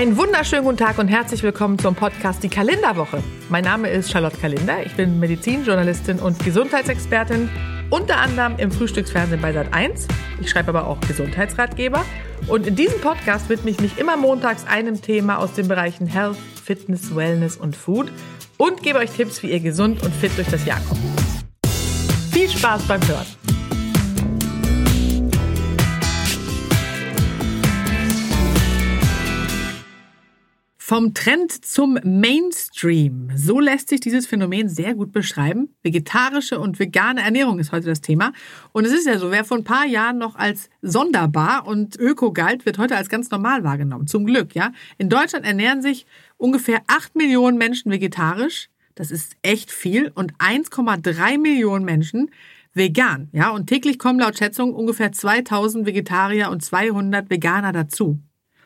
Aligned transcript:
Einen 0.00 0.16
wunderschönen 0.16 0.64
guten 0.64 0.78
Tag 0.78 0.96
und 0.96 1.08
herzlich 1.08 1.42
willkommen 1.42 1.78
zum 1.78 1.94
Podcast 1.94 2.42
Die 2.42 2.48
Kalenderwoche. 2.48 3.22
Mein 3.50 3.64
Name 3.64 3.90
ist 3.90 4.10
Charlotte 4.10 4.38
Kalender. 4.38 4.82
Ich 4.82 4.96
bin 4.96 5.20
Medizinjournalistin 5.20 6.20
und 6.20 6.42
Gesundheitsexpertin, 6.42 7.50
unter 7.90 8.16
anderem 8.16 8.56
im 8.56 8.72
Frühstücksfernsehen 8.72 9.42
bei 9.42 9.50
Sat1. 9.50 10.08
Ich 10.40 10.48
schreibe 10.48 10.70
aber 10.70 10.86
auch 10.86 10.98
Gesundheitsratgeber. 11.02 12.02
Und 12.46 12.66
in 12.66 12.76
diesem 12.76 12.98
Podcast 13.02 13.50
widme 13.50 13.72
ich 13.72 13.80
mich 13.80 13.98
immer 13.98 14.16
montags 14.16 14.66
einem 14.66 15.02
Thema 15.02 15.36
aus 15.36 15.52
den 15.52 15.68
Bereichen 15.68 16.06
Health, 16.06 16.38
Fitness, 16.64 17.14
Wellness 17.14 17.58
und 17.58 17.76
Food 17.76 18.10
und 18.56 18.82
gebe 18.82 19.00
euch 19.00 19.10
Tipps, 19.10 19.42
wie 19.42 19.50
ihr 19.50 19.60
gesund 19.60 20.02
und 20.02 20.14
fit 20.14 20.32
durch 20.38 20.48
das 20.48 20.64
Jahr 20.64 20.80
kommt. 20.88 21.02
Viel 22.32 22.48
Spaß 22.48 22.84
beim 22.88 23.06
Hören! 23.06 23.39
Vom 30.90 31.14
Trend 31.14 31.64
zum 31.64 32.00
Mainstream. 32.02 33.30
So 33.36 33.60
lässt 33.60 33.90
sich 33.90 34.00
dieses 34.00 34.26
Phänomen 34.26 34.68
sehr 34.68 34.94
gut 34.94 35.12
beschreiben. 35.12 35.72
Vegetarische 35.84 36.58
und 36.58 36.80
vegane 36.80 37.22
Ernährung 37.22 37.60
ist 37.60 37.70
heute 37.70 37.86
das 37.86 38.00
Thema. 38.00 38.32
Und 38.72 38.86
es 38.86 38.92
ist 38.92 39.06
ja 39.06 39.16
so, 39.16 39.30
wer 39.30 39.44
vor 39.44 39.58
ein 39.58 39.62
paar 39.62 39.86
Jahren 39.86 40.18
noch 40.18 40.34
als 40.34 40.68
sonderbar 40.82 41.68
und 41.68 41.96
öko 41.96 42.32
galt, 42.32 42.66
wird 42.66 42.78
heute 42.78 42.96
als 42.96 43.08
ganz 43.08 43.30
normal 43.30 43.62
wahrgenommen. 43.62 44.08
Zum 44.08 44.26
Glück, 44.26 44.56
ja. 44.56 44.72
In 44.98 45.08
Deutschland 45.08 45.46
ernähren 45.46 45.80
sich 45.80 46.06
ungefähr 46.38 46.80
8 46.88 47.14
Millionen 47.14 47.56
Menschen 47.56 47.92
vegetarisch. 47.92 48.68
Das 48.96 49.12
ist 49.12 49.36
echt 49.42 49.70
viel. 49.70 50.10
Und 50.12 50.34
1,3 50.38 51.38
Millionen 51.38 51.84
Menschen 51.84 52.32
vegan, 52.74 53.28
ja. 53.30 53.50
Und 53.50 53.68
täglich 53.68 54.00
kommen 54.00 54.18
laut 54.18 54.36
Schätzung 54.36 54.74
ungefähr 54.74 55.12
2000 55.12 55.86
Vegetarier 55.86 56.50
und 56.50 56.64
200 56.64 57.30
Veganer 57.30 57.70
dazu. 57.70 58.18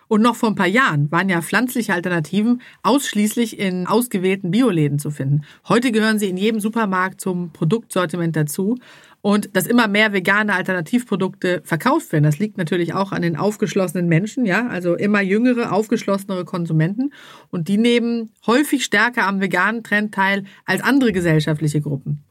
Und 0.09 0.23
noch 0.23 0.37
vor 0.37 0.51
ein 0.51 0.55
paar 0.55 0.67
Jahren 0.67 1.11
waren 1.11 1.29
ja 1.29 1.43
pflanzliche 1.43 1.95
Alternativen 1.95 2.61
ausschließlich 2.83 3.59
in 3.59 3.87
ausgewählten 3.87 4.51
Bioläden 4.51 4.99
zu 4.99 5.11
finden. 5.11 5.43
Heute 5.69 5.93
gehören 5.93 6.19
sie 6.19 6.29
in 6.29 6.37
jedem 6.37 6.61
Supermarkt 6.61 7.21
zum 7.21 7.53
Produktsortiment 7.53 8.37
dazu. 8.37 8.77
Und 9.23 9.57
dass 9.57 9.67
immer 9.67 9.89
mehr 9.89 10.13
vegane 10.13 10.53
Alternativprodukte 10.53 11.63
verkauft 11.65 12.13
werden, 12.13 12.25
das 12.25 12.39
liegt 12.39 12.59
natürlich 12.59 12.93
auch 12.93 13.11
an 13.11 13.23
den 13.23 13.37
aufgeschlossenen 13.37 14.07
Menschen, 14.07 14.45
ja, 14.45 14.67
also 14.67 14.97
immer 14.97 15.23
jüngere, 15.23 15.73
aufgeschlossenere 15.73 16.45
Konsumenten. 16.45 17.11
Und 17.51 17.69
die 17.69 17.79
nehmen 17.79 18.33
häufig 18.47 18.85
stärker 18.85 19.27
am 19.27 19.41
veganen 19.41 19.83
Trend 19.83 20.15
teil 20.15 20.45
als 20.67 20.83
andere 20.83 21.13
gesellschaftliche 21.13 21.81
Gruppen. 21.81 22.23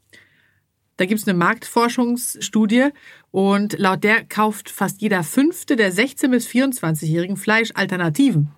Da 0.97 1.05
gibt 1.05 1.19
es 1.19 1.27
eine 1.27 1.37
Marktforschungsstudie 1.37 2.89
und 3.31 3.77
laut 3.79 4.03
der 4.03 4.23
kauft 4.25 4.69
fast 4.69 5.01
jeder 5.01 5.23
Fünfte 5.23 5.75
der 5.75 5.91
16- 5.91 6.29
bis 6.29 6.47
24-Jährigen 6.47 7.37
Fleischalternativen. 7.37 8.51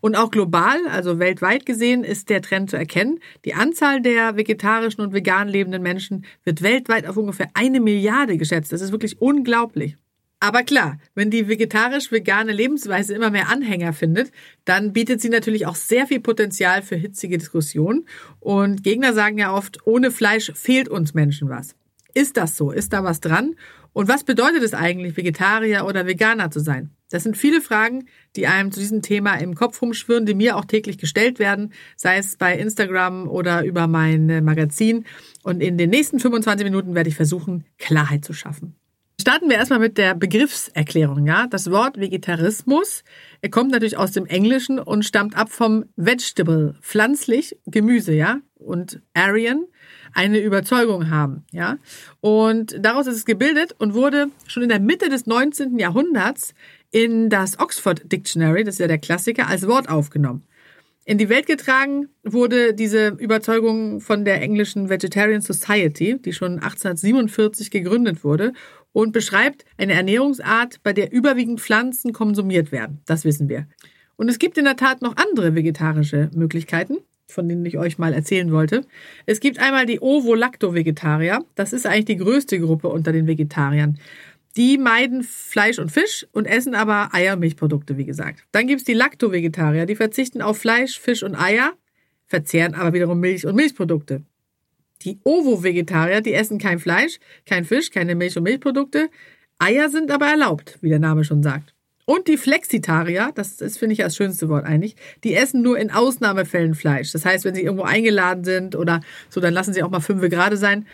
Und 0.00 0.16
auch 0.16 0.30
global, 0.30 0.78
also 0.88 1.18
weltweit 1.18 1.66
gesehen, 1.66 2.04
ist 2.04 2.28
der 2.28 2.42
Trend 2.42 2.70
zu 2.70 2.76
erkennen. 2.76 3.20
Die 3.44 3.54
Anzahl 3.54 4.00
der 4.00 4.36
vegetarischen 4.36 5.02
und 5.02 5.12
vegan 5.12 5.48
lebenden 5.48 5.82
Menschen 5.82 6.24
wird 6.44 6.62
weltweit 6.62 7.06
auf 7.06 7.16
ungefähr 7.16 7.48
eine 7.54 7.80
Milliarde 7.80 8.36
geschätzt. 8.36 8.72
Das 8.72 8.80
ist 8.80 8.92
wirklich 8.92 9.20
unglaublich. 9.20 9.96
Aber 10.42 10.62
klar, 10.62 10.98
wenn 11.14 11.30
die 11.30 11.48
vegetarisch-vegane 11.48 12.52
Lebensweise 12.52 13.14
immer 13.14 13.30
mehr 13.30 13.50
Anhänger 13.50 13.92
findet, 13.92 14.32
dann 14.64 14.94
bietet 14.94 15.20
sie 15.20 15.28
natürlich 15.28 15.66
auch 15.66 15.74
sehr 15.74 16.06
viel 16.06 16.20
Potenzial 16.20 16.80
für 16.80 16.96
hitzige 16.96 17.36
Diskussionen. 17.36 18.06
Und 18.40 18.82
Gegner 18.82 19.12
sagen 19.12 19.36
ja 19.36 19.52
oft, 19.52 19.86
ohne 19.86 20.10
Fleisch 20.10 20.50
fehlt 20.54 20.88
uns 20.88 21.12
Menschen 21.12 21.50
was. 21.50 21.76
Ist 22.14 22.38
das 22.38 22.56
so? 22.56 22.70
Ist 22.70 22.94
da 22.94 23.04
was 23.04 23.20
dran? 23.20 23.54
Und 23.92 24.08
was 24.08 24.24
bedeutet 24.24 24.62
es 24.62 24.72
eigentlich, 24.72 25.16
Vegetarier 25.16 25.84
oder 25.84 26.06
Veganer 26.06 26.50
zu 26.50 26.60
sein? 26.60 26.90
Das 27.10 27.24
sind 27.24 27.36
viele 27.36 27.60
Fragen, 27.60 28.06
die 28.34 28.46
einem 28.46 28.72
zu 28.72 28.80
diesem 28.80 29.02
Thema 29.02 29.34
im 29.34 29.54
Kopf 29.54 29.82
rumschwirren, 29.82 30.26
die 30.26 30.34
mir 30.34 30.56
auch 30.56 30.64
täglich 30.64 30.96
gestellt 30.96 31.38
werden, 31.38 31.72
sei 31.96 32.16
es 32.16 32.36
bei 32.36 32.56
Instagram 32.56 33.28
oder 33.28 33.64
über 33.64 33.88
mein 33.88 34.42
Magazin. 34.44 35.04
Und 35.42 35.60
in 35.60 35.76
den 35.76 35.90
nächsten 35.90 36.18
25 36.18 36.64
Minuten 36.64 36.94
werde 36.94 37.10
ich 37.10 37.16
versuchen, 37.16 37.64
Klarheit 37.78 38.24
zu 38.24 38.32
schaffen. 38.32 38.79
Starten 39.20 39.50
wir 39.50 39.56
erstmal 39.56 39.80
mit 39.80 39.98
der 39.98 40.14
Begriffserklärung. 40.14 41.26
Ja? 41.26 41.46
Das 41.46 41.70
Wort 41.70 42.00
Vegetarismus 42.00 43.04
kommt 43.50 43.70
natürlich 43.70 43.98
aus 43.98 44.12
dem 44.12 44.24
Englischen 44.24 44.78
und 44.78 45.04
stammt 45.04 45.36
ab 45.36 45.52
vom 45.52 45.84
Vegetable, 45.96 46.74
pflanzlich, 46.80 47.58
Gemüse, 47.66 48.14
ja, 48.14 48.38
und 48.56 49.02
Aryan, 49.12 49.66
eine 50.14 50.40
Überzeugung 50.40 51.10
haben, 51.10 51.44
ja. 51.52 51.76
Und 52.20 52.76
daraus 52.78 53.06
ist 53.06 53.16
es 53.16 53.24
gebildet 53.26 53.74
und 53.78 53.92
wurde 53.92 54.28
schon 54.46 54.62
in 54.62 54.70
der 54.70 54.80
Mitte 54.80 55.10
des 55.10 55.26
19. 55.26 55.78
Jahrhunderts 55.78 56.54
in 56.90 57.28
das 57.28 57.58
Oxford 57.58 58.10
Dictionary, 58.10 58.64
das 58.64 58.76
ist 58.76 58.80
ja 58.80 58.88
der 58.88 58.98
Klassiker, 58.98 59.48
als 59.48 59.68
Wort 59.68 59.90
aufgenommen. 59.90 60.44
In 61.06 61.18
die 61.18 61.28
Welt 61.28 61.46
getragen 61.46 62.08
wurde 62.22 62.74
diese 62.74 63.08
Überzeugung 63.08 64.00
von 64.00 64.24
der 64.24 64.42
englischen 64.42 64.90
Vegetarian 64.90 65.40
Society, 65.40 66.18
die 66.20 66.32
schon 66.32 66.60
1847 66.60 67.70
gegründet 67.70 68.22
wurde 68.22 68.52
und 68.92 69.12
beschreibt 69.12 69.64
eine 69.76 69.92
Ernährungsart, 69.92 70.82
bei 70.82 70.92
der 70.92 71.12
überwiegend 71.12 71.60
Pflanzen 71.60 72.12
konsumiert 72.12 72.72
werden. 72.72 73.00
Das 73.06 73.24
wissen 73.24 73.48
wir. 73.48 73.66
Und 74.16 74.28
es 74.28 74.38
gibt 74.38 74.58
in 74.58 74.64
der 74.64 74.76
Tat 74.76 75.02
noch 75.02 75.16
andere 75.16 75.54
vegetarische 75.54 76.30
Möglichkeiten 76.34 76.98
von 77.30 77.48
denen 77.48 77.64
ich 77.64 77.78
euch 77.78 77.98
mal 77.98 78.12
erzählen 78.12 78.52
wollte. 78.52 78.84
Es 79.26 79.40
gibt 79.40 79.58
einmal 79.58 79.86
die 79.86 80.00
Ovo-Lacto-Vegetarier. 80.00 81.44
Das 81.54 81.72
ist 81.72 81.86
eigentlich 81.86 82.04
die 82.06 82.16
größte 82.16 82.58
Gruppe 82.60 82.88
unter 82.88 83.12
den 83.12 83.26
Vegetariern. 83.26 83.98
Die 84.56 84.78
meiden 84.78 85.22
Fleisch 85.22 85.78
und 85.78 85.92
Fisch 85.92 86.26
und 86.32 86.46
essen 86.46 86.74
aber 86.74 87.14
Eier 87.14 87.36
Milchprodukte, 87.36 87.96
wie 87.96 88.04
gesagt. 88.04 88.44
Dann 88.52 88.66
gibt 88.66 88.80
es 88.80 88.84
die 88.84 88.94
Lacto-Vegetarier. 88.94 89.86
Die 89.86 89.94
verzichten 89.94 90.42
auf 90.42 90.58
Fleisch, 90.58 90.98
Fisch 90.98 91.22
und 91.22 91.36
Eier, 91.36 91.72
verzehren 92.26 92.74
aber 92.74 92.92
wiederum 92.92 93.20
Milch 93.20 93.46
und 93.46 93.54
Milchprodukte. 93.54 94.22
Die 95.02 95.18
Ovo-Vegetarier, 95.24 96.20
die 96.20 96.34
essen 96.34 96.58
kein 96.58 96.78
Fleisch, 96.78 97.18
kein 97.46 97.64
Fisch, 97.64 97.90
keine 97.90 98.14
Milch 98.14 98.36
und 98.36 98.42
Milchprodukte. 98.42 99.08
Eier 99.58 99.88
sind 99.88 100.10
aber 100.10 100.26
erlaubt, 100.26 100.78
wie 100.80 100.88
der 100.88 100.98
Name 100.98 101.24
schon 101.24 101.42
sagt. 101.42 101.74
Und 102.06 102.26
die 102.26 102.36
Flexitarier, 102.36 103.30
das 103.34 103.60
ist, 103.60 103.78
finde 103.78 103.92
ich, 103.92 104.00
das 104.00 104.16
schönste 104.16 104.48
Wort 104.48 104.64
eigentlich, 104.64 104.96
die 105.22 105.34
essen 105.34 105.62
nur 105.62 105.78
in 105.78 105.92
Ausnahmefällen 105.92 106.74
Fleisch. 106.74 107.12
Das 107.12 107.24
heißt, 107.24 107.44
wenn 107.44 107.54
sie 107.54 107.62
irgendwo 107.62 107.84
eingeladen 107.84 108.42
sind 108.42 108.74
oder 108.74 109.00
so, 109.28 109.40
dann 109.40 109.54
lassen 109.54 109.72
sie 109.72 109.82
auch 109.82 109.90
mal 109.90 110.00
fünf 110.00 110.20
gerade 110.28 110.56
sein. 110.56 110.86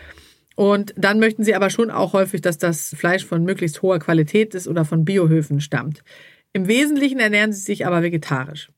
Und 0.55 0.93
dann 0.95 1.19
möchten 1.19 1.43
sie 1.43 1.55
aber 1.55 1.69
schon 1.69 1.89
auch 1.89 2.13
häufig, 2.13 2.41
dass 2.41 2.57
das 2.57 2.93
Fleisch 2.95 3.25
von 3.25 3.43
möglichst 3.43 3.81
hoher 3.81 3.99
Qualität 3.99 4.53
ist 4.53 4.67
oder 4.67 4.85
von 4.85 5.05
Biohöfen 5.05 5.59
stammt. 5.59 6.03
Im 6.53 6.67
Wesentlichen 6.67 7.19
ernähren 7.19 7.51
sie 7.53 7.61
sich 7.61 7.85
aber 7.85 8.03
vegetarisch. 8.03 8.69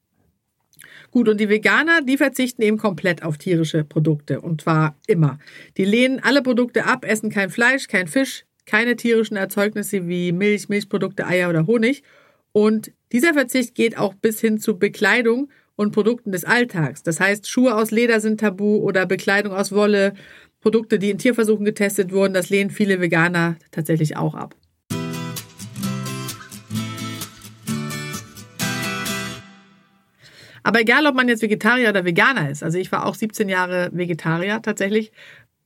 Gut, 1.11 1.27
und 1.29 1.39
die 1.39 1.49
Veganer, 1.49 2.01
die 2.01 2.17
verzichten 2.17 2.61
eben 2.61 2.77
komplett 2.77 3.23
auf 3.23 3.37
tierische 3.37 3.83
Produkte. 3.83 4.41
Und 4.41 4.61
zwar 4.61 4.95
immer. 5.07 5.39
Die 5.77 5.85
lehnen 5.85 6.19
alle 6.19 6.41
Produkte 6.41 6.85
ab, 6.85 7.05
essen 7.05 7.29
kein 7.29 7.49
Fleisch, 7.49 7.87
kein 7.87 8.07
Fisch, 8.07 8.45
keine 8.65 8.95
tierischen 8.95 9.37
Erzeugnisse 9.37 10.07
wie 10.07 10.31
Milch, 10.31 10.69
Milchprodukte, 10.69 11.25
Eier 11.25 11.49
oder 11.49 11.65
Honig 11.67 12.03
und 12.51 12.91
dieser 13.11 13.33
Verzicht 13.33 13.75
geht 13.75 13.97
auch 13.97 14.13
bis 14.13 14.39
hin 14.39 14.59
zu 14.59 14.77
Bekleidung 14.77 15.49
und 15.75 15.91
Produkten 15.91 16.31
des 16.31 16.45
Alltags. 16.45 17.03
Das 17.03 17.19
heißt, 17.19 17.47
Schuhe 17.47 17.75
aus 17.75 17.91
Leder 17.91 18.19
sind 18.19 18.39
tabu 18.39 18.77
oder 18.77 19.05
Bekleidung 19.05 19.53
aus 19.53 19.71
Wolle, 19.71 20.13
Produkte, 20.59 20.99
die 20.99 21.09
in 21.09 21.17
Tierversuchen 21.17 21.63
getestet 21.63 22.11
wurden, 22.11 22.33
das 22.33 22.49
lehnen 22.49 22.69
viele 22.69 22.99
Veganer 22.99 23.55
tatsächlich 23.71 24.17
auch 24.17 24.35
ab. 24.35 24.55
Aber 30.69 30.81
egal, 30.81 31.07
ob 31.07 31.15
man 31.15 31.27
jetzt 31.27 31.41
Vegetarier 31.41 31.89
oder 31.89 32.05
Veganer 32.05 32.47
ist, 32.47 32.61
also 32.61 32.77
ich 32.77 32.91
war 32.91 33.07
auch 33.07 33.15
17 33.15 33.49
Jahre 33.49 33.89
Vegetarier 33.91 34.61
tatsächlich, 34.61 35.11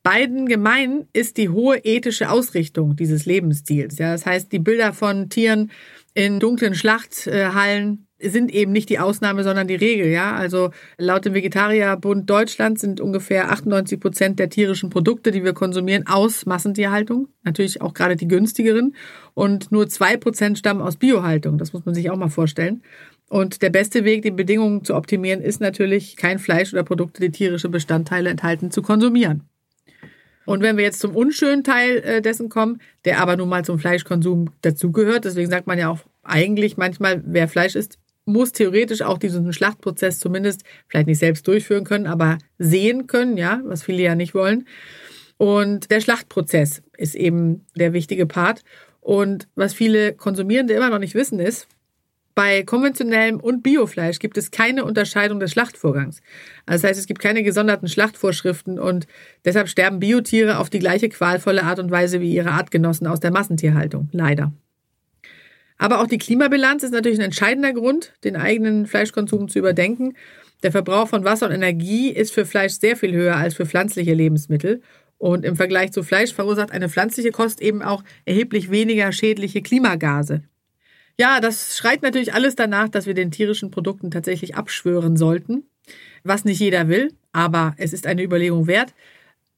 beiden 0.01 0.45
gemein 0.45 1.09
ist 1.11 1.35
die 1.35 1.49
hohe 1.49 1.75
ethische 1.79 2.29
Ausrichtung 2.29 2.95
dieses 2.95 3.25
Lebensstils. 3.25 3.97
Ja, 3.97 4.13
das 4.13 4.25
heißt, 4.25 4.53
die 4.53 4.59
Bilder 4.59 4.93
von 4.93 5.27
Tieren 5.27 5.71
in 6.13 6.39
dunklen 6.39 6.73
Schlachthallen 6.73 8.07
sind 8.17 8.53
eben 8.53 8.71
nicht 8.71 8.87
die 8.87 8.99
Ausnahme, 8.99 9.43
sondern 9.43 9.67
die 9.67 9.75
Regel, 9.75 10.07
ja. 10.07 10.35
Also 10.35 10.71
laut 10.97 11.25
dem 11.25 11.33
Vegetarierbund 11.33 12.29
Deutschland 12.29 12.79
sind 12.79 13.01
ungefähr 13.01 13.51
98 13.51 13.99
Prozent 13.99 14.39
der 14.39 14.49
tierischen 14.49 14.89
Produkte, 14.89 15.31
die 15.31 15.43
wir 15.43 15.53
konsumieren, 15.53 16.07
aus 16.07 16.45
Massentierhaltung. 16.45 17.27
Natürlich 17.43 17.81
auch 17.81 17.93
gerade 17.93 18.15
die 18.15 18.29
günstigeren. 18.29 18.95
Und 19.33 19.69
nur 19.73 19.89
zwei 19.89 20.15
Prozent 20.15 20.57
stammen 20.57 20.81
aus 20.81 20.95
Biohaltung. 20.95 21.57
Das 21.57 21.73
muss 21.73 21.85
man 21.85 21.93
sich 21.93 22.09
auch 22.09 22.15
mal 22.15 22.29
vorstellen. 22.29 22.83
Und 23.33 23.63
der 23.63 23.71
beste 23.71 24.05
Weg, 24.05 24.21
die 24.21 24.29
Bedingungen 24.29 24.83
zu 24.83 24.93
optimieren, 24.93 25.41
ist 25.41 25.59
natürlich, 25.59 26.17
kein 26.17 26.37
Fleisch 26.37 26.71
oder 26.71 26.83
Produkte, 26.83 27.19
die 27.19 27.31
tierische 27.31 27.67
Bestandteile 27.67 28.29
enthalten, 28.29 28.69
zu 28.69 28.83
konsumieren. 28.83 29.41
Und 30.45 30.61
wenn 30.61 30.77
wir 30.77 30.83
jetzt 30.83 30.99
zum 30.99 31.15
unschönen 31.15 31.63
Teil 31.63 31.97
äh, 32.03 32.21
dessen 32.21 32.47
kommen, 32.47 32.79
der 33.05 33.19
aber 33.19 33.35
nun 33.35 33.49
mal 33.49 33.65
zum 33.65 33.79
Fleischkonsum 33.79 34.51
dazugehört, 34.61 35.25
deswegen 35.25 35.49
sagt 35.49 35.65
man 35.65 35.79
ja 35.79 35.89
auch 35.89 36.01
eigentlich 36.21 36.77
manchmal, 36.77 37.23
wer 37.25 37.47
Fleisch 37.47 37.73
isst, 37.73 37.97
muss 38.25 38.51
theoretisch 38.51 39.01
auch 39.01 39.17
diesen 39.17 39.51
Schlachtprozess 39.51 40.19
zumindest 40.19 40.63
vielleicht 40.87 41.07
nicht 41.07 41.17
selbst 41.17 41.47
durchführen 41.47 41.85
können, 41.85 42.05
aber 42.05 42.37
sehen 42.59 43.07
können, 43.07 43.37
ja, 43.37 43.61
was 43.65 43.81
viele 43.81 44.03
ja 44.03 44.13
nicht 44.13 44.35
wollen. 44.35 44.67
Und 45.37 45.89
der 45.89 46.01
Schlachtprozess 46.01 46.83
ist 46.99 47.15
eben 47.15 47.65
der 47.75 47.93
wichtige 47.93 48.27
Part. 48.27 48.63
Und 49.01 49.47
was 49.55 49.73
viele 49.73 50.13
Konsumierende 50.13 50.75
immer 50.75 50.91
noch 50.91 50.99
nicht 50.99 51.15
wissen 51.15 51.39
ist, 51.39 51.67
Bei 52.35 52.63
konventionellem 52.63 53.39
und 53.39 53.61
Biofleisch 53.61 54.17
gibt 54.17 54.37
es 54.37 54.49
keine 54.49 54.85
Unterscheidung 54.85 55.39
des 55.39 55.51
Schlachtvorgangs. 55.51 56.21
Also 56.65 56.81
das 56.81 56.89
heißt, 56.89 56.99
es 56.99 57.05
gibt 57.05 57.21
keine 57.21 57.43
gesonderten 57.43 57.87
Schlachtvorschriften 57.87 58.79
und 58.79 59.05
deshalb 59.45 59.69
sterben 59.69 59.99
Biotiere 59.99 60.57
auf 60.57 60.69
die 60.69 60.79
gleiche 60.79 61.09
qualvolle 61.09 61.63
Art 61.63 61.79
und 61.79 61.91
Weise 61.91 62.21
wie 62.21 62.33
ihre 62.33 62.51
Artgenossen 62.51 63.05
aus 63.05 63.19
der 63.19 63.31
Massentierhaltung. 63.31 64.09
Leider. 64.11 64.51
Aber 65.77 66.01
auch 66.01 66.07
die 66.07 66.17
Klimabilanz 66.17 66.83
ist 66.83 66.91
natürlich 66.91 67.19
ein 67.19 67.25
entscheidender 67.25 67.73
Grund, 67.73 68.13
den 68.23 68.35
eigenen 68.35 68.87
Fleischkonsum 68.87 69.49
zu 69.49 69.59
überdenken. 69.59 70.15
Der 70.63 70.71
Verbrauch 70.71 71.09
von 71.09 71.25
Wasser 71.25 71.47
und 71.47 71.51
Energie 71.51 72.09
ist 72.09 72.33
für 72.33 72.45
Fleisch 72.45 72.73
sehr 72.73 72.95
viel 72.95 73.13
höher 73.13 73.35
als 73.35 73.53
für 73.53 73.65
pflanzliche 73.65 74.13
Lebensmittel. 74.13 74.81
Und 75.17 75.45
im 75.45 75.55
Vergleich 75.55 75.91
zu 75.91 76.01
Fleisch 76.03 76.33
verursacht 76.33 76.71
eine 76.71 76.89
pflanzliche 76.89 77.31
Kost 77.31 77.61
eben 77.61 77.81
auch 77.81 78.03
erheblich 78.25 78.71
weniger 78.71 79.11
schädliche 79.11 79.61
Klimagase. 79.61 80.43
Ja, 81.19 81.39
das 81.39 81.77
schreit 81.77 82.01
natürlich 82.01 82.33
alles 82.33 82.55
danach, 82.55 82.89
dass 82.89 83.05
wir 83.05 83.13
den 83.13 83.31
tierischen 83.31 83.69
Produkten 83.71 84.09
tatsächlich 84.09 84.55
abschwören 84.55 85.15
sollten, 85.15 85.63
was 86.23 86.43
nicht 86.43 86.59
jeder 86.59 86.87
will, 86.87 87.13
aber 87.31 87.75
es 87.77 87.93
ist 87.93 88.07
eine 88.07 88.23
Überlegung 88.23 88.67
wert. 88.67 88.93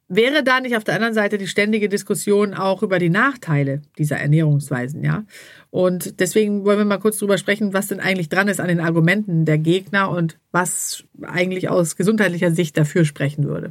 Wäre 0.08 0.44
da 0.44 0.60
nicht 0.60 0.76
auf 0.76 0.84
der 0.84 0.94
anderen 0.94 1.14
Seite 1.14 1.36
die 1.36 1.48
ständige 1.48 1.88
Diskussion 1.88 2.54
auch 2.54 2.84
über 2.84 3.00
die 3.00 3.10
Nachteile 3.10 3.82
dieser 3.98 4.18
Ernährungsweisen, 4.18 5.02
ja? 5.02 5.24
Und 5.70 6.20
deswegen 6.20 6.64
wollen 6.64 6.78
wir 6.78 6.84
mal 6.84 6.98
kurz 6.98 7.18
drüber 7.18 7.38
sprechen, 7.38 7.72
was 7.72 7.88
denn 7.88 7.98
eigentlich 7.98 8.28
dran 8.28 8.46
ist 8.46 8.60
an 8.60 8.68
den 8.68 8.78
Argumenten 8.80 9.44
der 9.44 9.58
Gegner 9.58 10.10
und 10.10 10.38
was 10.52 11.04
eigentlich 11.22 11.68
aus 11.68 11.96
gesundheitlicher 11.96 12.52
Sicht 12.52 12.76
dafür 12.76 13.04
sprechen 13.04 13.44
würde. 13.44 13.70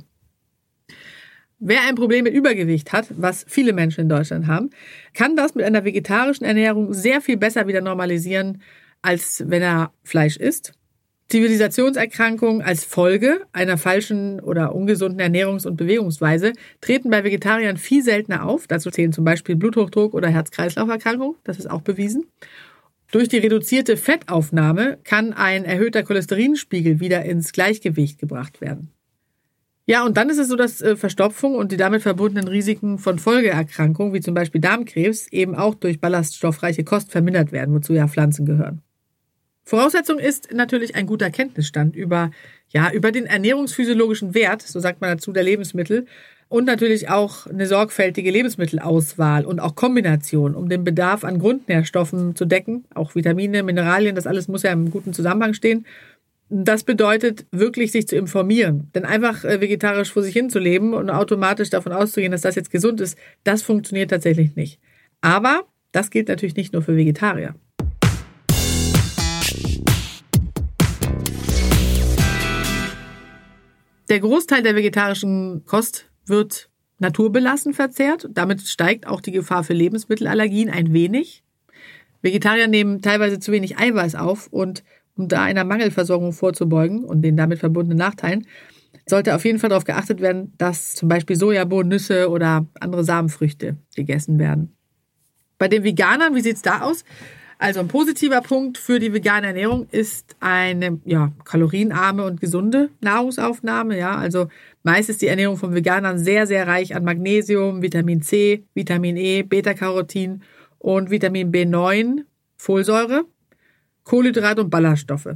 Wer 1.68 1.82
ein 1.88 1.96
Problem 1.96 2.26
mit 2.26 2.34
Übergewicht 2.36 2.94
hat, 2.94 3.08
was 3.10 3.44
viele 3.48 3.74
Menschen 3.74 4.02
in 4.02 4.10
Deutschland 4.10 4.46
haben, 4.46 4.70
kann 5.16 5.36
das 5.36 5.56
mit 5.56 5.66
einer 5.66 5.84
vegetarischen 5.84 6.46
Ernährung 6.46 6.94
sehr 6.94 7.22
viel 7.22 7.38
besser 7.38 7.66
wieder 7.66 7.82
normalisieren, 7.82 8.62
als 9.02 9.44
wenn 9.48 9.64
er 9.64 9.92
Fleisch 10.04 10.38
isst. 10.38 10.74
Zivilisationserkrankungen 11.28 12.62
als 12.62 12.84
Folge 12.84 13.42
einer 13.52 13.80
falschen 13.80 14.40
oder 14.42 14.76
ungesunden 14.76 15.20
Ernährungs- 15.20 15.66
und 15.66 15.76
Bewegungsweise 15.76 16.54
treten 16.82 17.10
bei 17.10 17.24
Vegetariern 17.24 17.78
viel 17.78 18.04
seltener 18.04 18.46
auf. 18.46 18.68
Dazu 18.68 18.92
zählen 18.92 19.12
zum 19.12 19.26
Beispiel 19.26 19.56
Bluthochdruck 19.56 20.14
oder 20.14 20.30
Herz-Kreislauf-Erkrankungen. 20.30 21.36
Das 21.46 21.58
ist 21.58 21.68
auch 21.68 21.82
bewiesen. 21.82 22.28
Durch 23.12 23.28
die 23.28 23.40
reduzierte 23.40 23.98
Fettaufnahme 23.98 25.00
kann 25.04 25.34
ein 25.34 25.66
erhöhter 25.66 26.04
Cholesterinspiegel 26.04 27.00
wieder 27.00 27.26
ins 27.26 27.54
Gleichgewicht 27.54 28.20
gebracht 28.20 28.62
werden. 28.62 28.92
Ja, 29.88 30.04
und 30.04 30.18
dann 30.18 30.30
ist 30.30 30.40
es 30.40 30.48
so, 30.48 30.56
dass 30.56 30.82
äh, 30.82 30.96
Verstopfung 30.96 31.56
und 31.56 31.72
die 31.72 31.78
damit 31.78 32.02
verbundenen 32.02 32.48
Risiken 32.48 32.98
von 32.98 33.20
Folgeerkrankungen, 33.20 34.14
wie 34.14 34.22
zum 34.22 34.34
Beispiel 34.34 34.60
Darmkrebs, 34.60 35.28
eben 35.32 35.54
auch 35.56 35.76
durch 35.76 36.00
ballaststoffreiche 36.00 36.84
Kost 36.84 37.12
vermindert 37.12 37.52
werden, 37.52 37.76
wozu 37.76 37.94
ja 37.94 38.08
Pflanzen 38.08 38.46
gehören. 38.46 38.82
Voraussetzung 39.64 40.20
ist 40.20 40.52
natürlich 40.54 40.96
ein 40.96 41.06
guter 41.06 41.30
Kenntnisstand 41.30 41.96
über, 41.96 42.32
ja, 42.70 42.92
über 42.92 43.12
den 43.12 43.26
ernährungsphysiologischen 43.26 44.34
Wert, 44.34 44.62
so 44.64 44.80
sagt 44.80 45.02
man 45.02 45.12
dazu, 45.12 45.32
der 45.32 45.44
Lebensmittel 45.44 46.06
und 46.48 46.66
natürlich 46.66 47.10
auch 47.10 47.48
eine 47.48 47.66
sorgfältige 47.66 48.30
Lebensmittelauswahl 48.30 49.46
und 49.46 49.60
auch 49.60 49.76
Kombination, 49.76 50.54
um 50.56 50.70
den 50.70 50.84
Bedarf 50.84 51.24
an 51.24 51.40
Grundnährstoffen 51.40 52.36
zu 52.36 52.46
decken, 52.46 52.86
auch 52.94 53.16
Vitamine, 53.16 53.64
Mineralien, 53.64 54.16
das 54.16 54.28
alles 54.28 54.48
muss 54.48 54.64
ja 54.64 54.72
im 54.72 54.92
guten 54.92 55.14
Zusammenhang 55.14 55.54
stehen 55.54 55.86
das 56.50 56.84
bedeutet 56.84 57.48
wirklich, 57.52 57.92
sich 57.92 58.08
zu 58.08 58.16
informieren. 58.16 58.92
Denn 58.94 59.04
einfach 59.04 59.44
äh, 59.44 59.62
vegetarisch 59.62 60.12
vor 60.12 60.22
sich 60.22 60.34
hin 60.34 60.50
zu 60.50 60.60
leben 60.60 60.94
und 60.94 61.10
automatisch 61.10 61.72
davon 61.72 61.92
auszugehen, 61.92 62.32
dass 62.32 62.42
das 62.42 62.56
jetzt 62.56 62.72
gesund 62.72 63.02
ist, 63.02 63.18
das 63.44 63.64
funktioniert 63.64 64.12
tatsächlich 64.12 64.56
nicht. 64.56 64.80
Aber 65.22 65.64
das 65.92 66.12
gilt 66.12 66.28
natürlich 66.28 66.56
nicht 66.56 66.74
nur 66.74 66.84
für 66.84 66.96
Vegetarier. 66.96 67.56
Der 74.08 74.20
Großteil 74.20 74.62
der 74.62 74.76
vegetarischen 74.76 75.64
Kost 75.66 76.12
wird 76.28 76.70
naturbelassen 77.00 77.74
verzehrt. 77.74 78.28
Damit 78.30 78.62
steigt 78.62 79.08
auch 79.08 79.20
die 79.20 79.32
Gefahr 79.32 79.64
für 79.64 79.74
Lebensmittelallergien 79.74 80.70
ein 80.70 80.94
wenig. 80.94 81.44
Vegetarier 82.22 82.68
nehmen 82.68 83.02
teilweise 83.02 83.40
zu 83.40 83.52
wenig 83.52 83.80
Eiweiß 83.80 84.14
auf 84.14 84.48
und 84.52 84.84
um 85.18 85.28
da 85.28 85.44
einer 85.44 85.64
Mangelversorgung 85.64 86.34
vorzubeugen 86.34 87.04
und 87.04 87.22
den 87.22 87.38
damit 87.38 87.60
verbundenen 87.60 87.98
Nachteilen, 87.98 88.46
sollte 89.08 89.36
auf 89.36 89.46
jeden 89.46 89.60
Fall 89.60 89.70
darauf 89.70 89.84
geachtet 89.84 90.22
werden, 90.22 90.54
dass 90.58 90.96
zum 90.96 91.10
Beispiel 91.10 91.36
Sojabohnen, 91.36 91.90
Nüsse 91.90 92.30
oder 92.30 92.66
andere 92.80 93.04
Samenfrüchte 93.04 93.78
gegessen 93.96 94.40
werden. 94.40 94.76
Bei 95.58 95.68
den 95.68 95.84
Veganern, 95.84 96.36
wie 96.36 96.42
sieht's 96.42 96.62
da 96.62 96.82
aus? 96.82 97.04
Also 97.58 97.80
ein 97.80 97.88
positiver 97.88 98.42
Punkt 98.42 98.78
für 98.78 99.00
die 99.00 99.14
vegane 99.14 99.48
Ernährung 99.48 99.88
ist 99.90 100.36
eine 100.42 101.00
ja, 101.06 101.32
kalorienarme 101.46 102.26
und 102.26 102.42
gesunde 102.42 102.90
Nahrungsaufnahme. 103.00 103.98
Ja, 103.98 104.16
also 104.18 104.48
meist 104.84 105.10
ist 105.10 105.22
die 105.22 105.28
Ernährung 105.28 105.56
von 105.56 105.74
Veganern 105.74 106.20
sehr, 106.20 106.48
sehr 106.48 106.68
reich 106.68 106.96
an 106.96 107.06
Magnesium, 107.06 107.82
Vitamin 107.82 108.22
C, 108.22 108.66
Vitamin 108.74 109.16
E, 109.16 109.44
Beta-Carotin 109.44 110.42
und 110.80 111.12
Vitamin 111.12 111.52
B9, 111.52 112.24
Folsäure. 112.58 113.24
Kohlenhydrate 114.06 114.62
und 114.62 114.69
Ballaststoffe. 114.69 115.36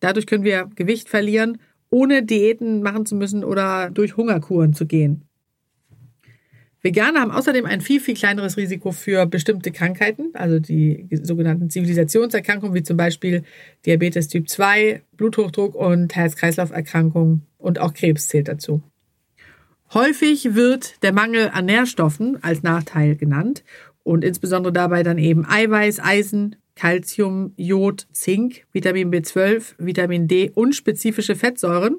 Dadurch 0.00 0.26
können 0.26 0.44
wir 0.44 0.70
Gewicht 0.74 1.08
verlieren, 1.08 1.58
ohne 1.90 2.22
Diäten 2.22 2.82
machen 2.82 3.06
zu 3.06 3.14
müssen 3.14 3.44
oder 3.44 3.90
durch 3.90 4.16
Hungerkuren 4.16 4.72
zu 4.72 4.86
gehen. 4.86 5.22
Veganer 6.82 7.20
haben 7.20 7.32
außerdem 7.32 7.66
ein 7.66 7.80
viel, 7.80 8.00
viel 8.00 8.14
kleineres 8.14 8.56
Risiko 8.56 8.92
für 8.92 9.26
bestimmte 9.26 9.72
Krankheiten, 9.72 10.30
also 10.34 10.60
die 10.60 11.08
sogenannten 11.10 11.68
Zivilisationserkrankungen, 11.68 12.74
wie 12.74 12.82
zum 12.84 12.96
Beispiel 12.96 13.42
Diabetes 13.84 14.28
Typ 14.28 14.48
2, 14.48 15.02
Bluthochdruck 15.16 15.74
und 15.74 16.14
Herz-Kreislauf-Erkrankungen 16.14 17.42
und 17.58 17.80
auch 17.80 17.92
Krebs 17.92 18.28
zählt 18.28 18.46
dazu. 18.46 18.82
Häufig 19.94 20.54
wird 20.54 21.02
der 21.02 21.12
Mangel 21.12 21.50
an 21.52 21.66
Nährstoffen 21.66 22.42
als 22.42 22.62
Nachteil 22.62 23.16
genannt 23.16 23.64
und 24.04 24.24
insbesondere 24.24 24.72
dabei 24.72 25.02
dann 25.02 25.18
eben 25.18 25.44
Eiweiß, 25.44 26.00
Eisen, 26.00 26.56
Calcium, 26.76 27.52
Jod, 27.56 28.06
Zink, 28.12 28.66
Vitamin 28.72 29.10
B12, 29.10 29.74
Vitamin 29.78 30.28
D 30.28 30.50
und 30.54 30.74
spezifische 30.74 31.34
Fettsäuren. 31.34 31.96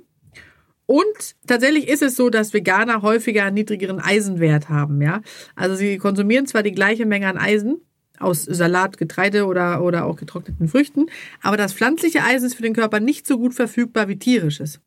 Und 0.86 1.36
tatsächlich 1.46 1.90
ist 1.90 2.02
es 2.02 2.16
so, 2.16 2.30
dass 2.30 2.54
Veganer 2.54 3.02
häufiger 3.02 3.44
einen 3.44 3.56
niedrigeren 3.56 4.00
Eisenwert 4.00 4.70
haben, 4.70 5.02
ja. 5.02 5.22
Also 5.56 5.76
sie 5.76 5.98
konsumieren 5.98 6.46
zwar 6.46 6.64
die 6.64 6.72
gleiche 6.72 7.06
Menge 7.06 7.28
an 7.28 7.38
Eisen 7.38 7.82
aus 8.20 8.46
Salat, 8.46 8.98
Getreide 8.98 9.46
oder, 9.46 9.84
oder 9.84 10.06
auch 10.06 10.16
getrockneten 10.16 10.70
Früchten, 10.70 11.08
aber 11.42 11.58
das 11.58 11.74
pflanzliche 11.74 12.24
Eisen 12.24 12.48
ist 12.48 12.56
für 12.56 12.64
den 12.64 12.74
Körper 12.74 13.00
nicht 13.00 13.28
so 13.28 13.38
gut 13.38 13.54
verfügbar 13.54 14.08
wie 14.08 14.18
tierisches. 14.18 14.80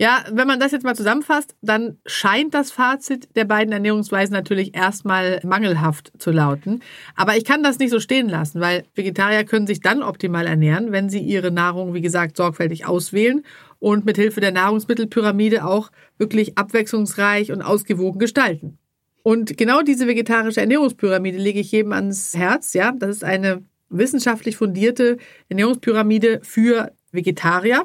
Ja, 0.00 0.24
wenn 0.32 0.46
man 0.46 0.58
das 0.58 0.72
jetzt 0.72 0.82
mal 0.82 0.96
zusammenfasst, 0.96 1.54
dann 1.60 1.98
scheint 2.06 2.54
das 2.54 2.72
Fazit 2.72 3.36
der 3.36 3.44
beiden 3.44 3.70
Ernährungsweisen 3.70 4.32
natürlich 4.32 4.74
erstmal 4.74 5.40
mangelhaft 5.44 6.10
zu 6.16 6.30
lauten. 6.30 6.80
Aber 7.16 7.36
ich 7.36 7.44
kann 7.44 7.62
das 7.62 7.78
nicht 7.78 7.90
so 7.90 8.00
stehen 8.00 8.26
lassen, 8.26 8.62
weil 8.62 8.84
Vegetarier 8.94 9.44
können 9.44 9.66
sich 9.66 9.80
dann 9.80 10.02
optimal 10.02 10.46
ernähren, 10.46 10.90
wenn 10.90 11.10
sie 11.10 11.18
ihre 11.18 11.50
Nahrung, 11.50 11.92
wie 11.92 12.00
gesagt, 12.00 12.38
sorgfältig 12.38 12.86
auswählen 12.86 13.42
und 13.78 14.06
mit 14.06 14.16
Hilfe 14.16 14.40
der 14.40 14.52
Nahrungsmittelpyramide 14.52 15.66
auch 15.66 15.90
wirklich 16.16 16.56
abwechslungsreich 16.56 17.52
und 17.52 17.60
ausgewogen 17.60 18.18
gestalten. 18.18 18.78
Und 19.22 19.58
genau 19.58 19.82
diese 19.82 20.06
vegetarische 20.06 20.62
Ernährungspyramide 20.62 21.36
lege 21.36 21.60
ich 21.60 21.72
jedem 21.72 21.92
ans 21.92 22.34
Herz, 22.34 22.72
ja. 22.72 22.92
Das 22.98 23.10
ist 23.10 23.24
eine 23.24 23.64
wissenschaftlich 23.90 24.56
fundierte 24.56 25.18
Ernährungspyramide 25.50 26.40
für 26.42 26.90
Vegetarier 27.12 27.84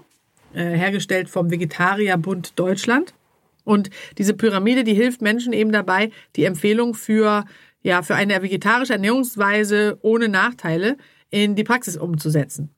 hergestellt 0.61 1.29
vom 1.29 1.51
Vegetarierbund 1.51 2.57
Deutschland. 2.57 3.13
Und 3.63 3.89
diese 4.17 4.33
Pyramide, 4.33 4.83
die 4.83 4.93
hilft 4.93 5.21
Menschen 5.21 5.51
eben 5.51 5.71
dabei, 5.71 6.11
die 6.35 6.45
Empfehlung 6.45 6.93
für, 6.93 7.45
ja, 7.81 8.01
für 8.03 8.15
eine 8.15 8.41
vegetarische 8.41 8.93
Ernährungsweise 8.93 9.97
ohne 10.01 10.29
Nachteile 10.29 10.97
in 11.31 11.55
die 11.55 11.63
Praxis 11.63 11.97
umzusetzen. 11.97 12.69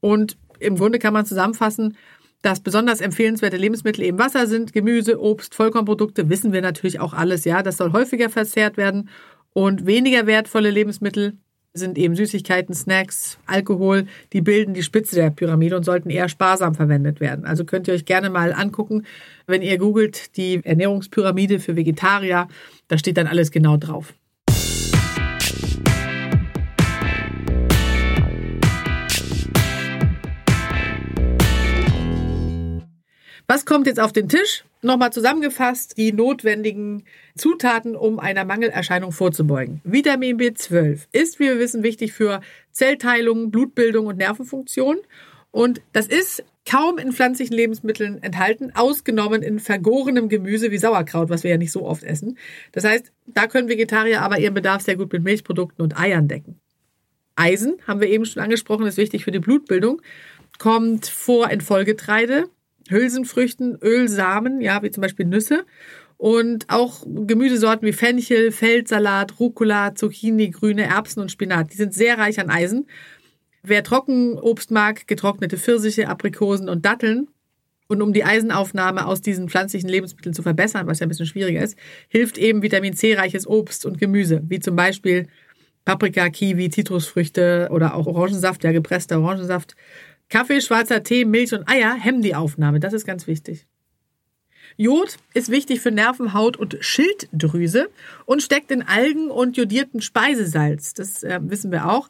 Und 0.00 0.36
im 0.58 0.76
Grunde 0.76 0.98
kann 0.98 1.12
man 1.12 1.26
zusammenfassen, 1.26 1.96
dass 2.42 2.60
besonders 2.60 3.00
empfehlenswerte 3.00 3.56
Lebensmittel 3.56 4.04
eben 4.04 4.18
Wasser 4.18 4.46
sind, 4.46 4.72
Gemüse, 4.72 5.20
Obst, 5.20 5.54
Vollkornprodukte, 5.54 6.28
wissen 6.28 6.52
wir 6.52 6.60
natürlich 6.60 7.00
auch 7.00 7.14
alles, 7.14 7.44
ja. 7.44 7.62
Das 7.62 7.78
soll 7.78 7.92
häufiger 7.92 8.28
verzehrt 8.28 8.76
werden. 8.76 9.08
Und 9.54 9.86
weniger 9.86 10.26
wertvolle 10.26 10.70
Lebensmittel 10.70 11.38
sind 11.76 11.98
eben 11.98 12.14
Süßigkeiten, 12.14 12.72
Snacks, 12.72 13.36
Alkohol, 13.46 14.06
die 14.32 14.40
bilden 14.40 14.74
die 14.74 14.84
Spitze 14.84 15.16
der 15.16 15.30
Pyramide 15.30 15.76
und 15.76 15.82
sollten 15.82 16.08
eher 16.08 16.28
sparsam 16.28 16.76
verwendet 16.76 17.18
werden. 17.18 17.44
Also 17.44 17.64
könnt 17.64 17.88
ihr 17.88 17.94
euch 17.94 18.04
gerne 18.04 18.30
mal 18.30 18.52
angucken, 18.52 19.04
wenn 19.48 19.60
ihr 19.60 19.76
googelt 19.76 20.36
die 20.36 20.60
Ernährungspyramide 20.64 21.58
für 21.58 21.74
Vegetarier, 21.74 22.46
da 22.86 22.96
steht 22.96 23.16
dann 23.16 23.26
alles 23.26 23.50
genau 23.50 23.76
drauf. 23.76 24.14
Was 33.48 33.66
kommt 33.66 33.88
jetzt 33.88 33.98
auf 33.98 34.12
den 34.12 34.28
Tisch? 34.28 34.64
Nochmal 34.84 35.14
zusammengefasst 35.14 35.96
die 35.96 36.12
notwendigen 36.12 37.04
Zutaten, 37.38 37.96
um 37.96 38.18
einer 38.18 38.44
Mangelerscheinung 38.44 39.12
vorzubeugen. 39.12 39.80
Vitamin 39.82 40.36
B12 40.36 41.06
ist, 41.10 41.40
wie 41.40 41.44
wir 41.44 41.58
wissen, 41.58 41.82
wichtig 41.82 42.12
für 42.12 42.42
Zellteilung, 42.70 43.50
Blutbildung 43.50 44.04
und 44.04 44.18
Nervenfunktion. 44.18 44.98
Und 45.50 45.80
das 45.94 46.06
ist 46.06 46.44
kaum 46.70 46.98
in 46.98 47.14
pflanzlichen 47.14 47.56
Lebensmitteln 47.56 48.22
enthalten, 48.22 48.72
ausgenommen 48.74 49.42
in 49.42 49.58
vergorenem 49.58 50.28
Gemüse 50.28 50.70
wie 50.70 50.76
Sauerkraut, 50.76 51.30
was 51.30 51.44
wir 51.44 51.52
ja 51.52 51.56
nicht 51.56 51.72
so 51.72 51.86
oft 51.86 52.02
essen. 52.02 52.36
Das 52.72 52.84
heißt, 52.84 53.10
da 53.26 53.46
können 53.46 53.70
Vegetarier 53.70 54.20
aber 54.20 54.38
ihren 54.38 54.52
Bedarf 54.52 54.82
sehr 54.82 54.96
gut 54.96 55.10
mit 55.10 55.22
Milchprodukten 55.22 55.82
und 55.82 55.98
Eiern 55.98 56.28
decken. 56.28 56.60
Eisen, 57.36 57.76
haben 57.86 58.02
wir 58.02 58.08
eben 58.08 58.26
schon 58.26 58.42
angesprochen, 58.42 58.86
ist 58.86 58.98
wichtig 58.98 59.24
für 59.24 59.32
die 59.32 59.38
Blutbildung, 59.38 60.02
kommt 60.58 61.06
vor 61.06 61.48
in 61.48 61.62
Vollgetreide, 61.62 62.50
Hülsenfrüchten, 62.88 63.78
Ölsamen, 63.80 64.60
ja, 64.60 64.82
wie 64.82 64.90
zum 64.90 65.00
Beispiel 65.00 65.26
Nüsse 65.26 65.64
und 66.16 66.66
auch 66.68 67.04
Gemüsesorten 67.06 67.86
wie 67.86 67.92
Fenchel, 67.92 68.52
Feldsalat, 68.52 69.40
Rucola, 69.40 69.94
Zucchini, 69.94 70.50
grüne 70.50 70.84
Erbsen 70.84 71.20
und 71.20 71.30
Spinat. 71.30 71.72
Die 71.72 71.76
sind 71.76 71.94
sehr 71.94 72.18
reich 72.18 72.40
an 72.40 72.50
Eisen. 72.50 72.86
Wer 73.62 73.82
Trockenobst 73.82 74.70
mag, 74.70 75.06
getrocknete 75.06 75.56
Pfirsiche, 75.56 76.08
Aprikosen 76.08 76.68
und 76.68 76.84
Datteln, 76.84 77.28
und 77.86 78.02
um 78.02 78.12
die 78.12 78.24
Eisenaufnahme 78.24 79.06
aus 79.06 79.20
diesen 79.20 79.48
pflanzlichen 79.48 79.88
Lebensmitteln 79.88 80.34
zu 80.34 80.42
verbessern, 80.42 80.86
was 80.86 81.00
ja 81.00 81.06
ein 81.06 81.08
bisschen 81.08 81.26
schwieriger 81.26 81.62
ist, 81.62 81.76
hilft 82.08 82.38
eben 82.38 82.62
Vitamin 82.62 82.94
C-reiches 82.94 83.46
Obst 83.46 83.84
und 83.84 83.98
Gemüse, 83.98 84.42
wie 84.48 84.60
zum 84.60 84.76
Beispiel 84.76 85.28
Paprika, 85.84 86.30
Kiwi, 86.30 86.70
Zitrusfrüchte 86.70 87.68
oder 87.70 87.94
auch 87.94 88.06
Orangensaft, 88.06 88.64
ja 88.64 88.72
gepresster 88.72 89.20
Orangensaft. 89.20 89.76
Kaffee, 90.28 90.60
schwarzer 90.60 91.02
Tee, 91.02 91.24
Milch 91.24 91.52
und 91.52 91.68
Eier 91.68 91.94
hemmen 91.94 92.22
die 92.22 92.34
Aufnahme. 92.34 92.80
Das 92.80 92.92
ist 92.92 93.06
ganz 93.06 93.26
wichtig. 93.26 93.66
Jod 94.76 95.18
ist 95.34 95.50
wichtig 95.50 95.80
für 95.80 95.92
Nerven, 95.92 96.34
Haut 96.34 96.56
und 96.56 96.76
Schilddrüse 96.80 97.90
und 98.24 98.42
steckt 98.42 98.70
in 98.70 98.82
Algen 98.82 99.30
und 99.30 99.56
jodierten 99.56 100.00
Speisesalz. 100.00 100.94
Das 100.94 101.22
äh, 101.22 101.38
wissen 101.42 101.70
wir 101.70 101.88
auch. 101.88 102.08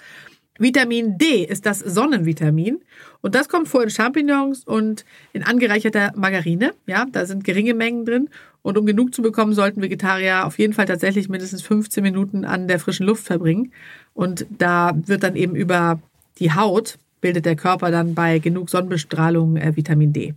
Vitamin 0.59 1.18
D 1.18 1.44
ist 1.44 1.66
das 1.66 1.80
Sonnenvitamin 1.80 2.80
und 3.23 3.35
das 3.35 3.49
kommt 3.49 3.66
vor 3.66 3.83
in 3.83 3.90
Champignons 3.90 4.64
und 4.64 5.04
in 5.33 5.42
angereicherter 5.42 6.12
Margarine. 6.14 6.75
Ja, 6.87 7.06
da 7.11 7.26
sind 7.26 7.42
geringe 7.42 7.75
Mengen 7.75 8.04
drin 8.04 8.30
und 8.62 8.78
um 8.78 8.87
genug 8.87 9.12
zu 9.14 9.21
bekommen, 9.21 9.52
sollten 9.52 9.83
Vegetarier 9.83 10.47
auf 10.47 10.59
jeden 10.59 10.73
Fall 10.73 10.87
tatsächlich 10.87 11.28
mindestens 11.28 11.62
15 11.62 12.04
Minuten 12.04 12.44
an 12.44 12.68
der 12.68 12.78
frischen 12.78 13.04
Luft 13.04 13.25
verbringen 13.25 13.73
und 14.14 14.47
da 14.49 14.92
wird 14.94 15.25
dann 15.25 15.35
eben 15.35 15.56
über 15.56 16.00
die 16.38 16.52
Haut 16.52 16.99
bildet 17.25 17.47
der 17.47 17.57
Körper 17.57 17.90
dann 17.90 18.14
bei 18.14 18.38
genug 18.38 18.69
Sonnenbestrahlung 18.69 19.57
äh, 19.57 19.75
Vitamin 19.75 20.12
D. 20.12 20.35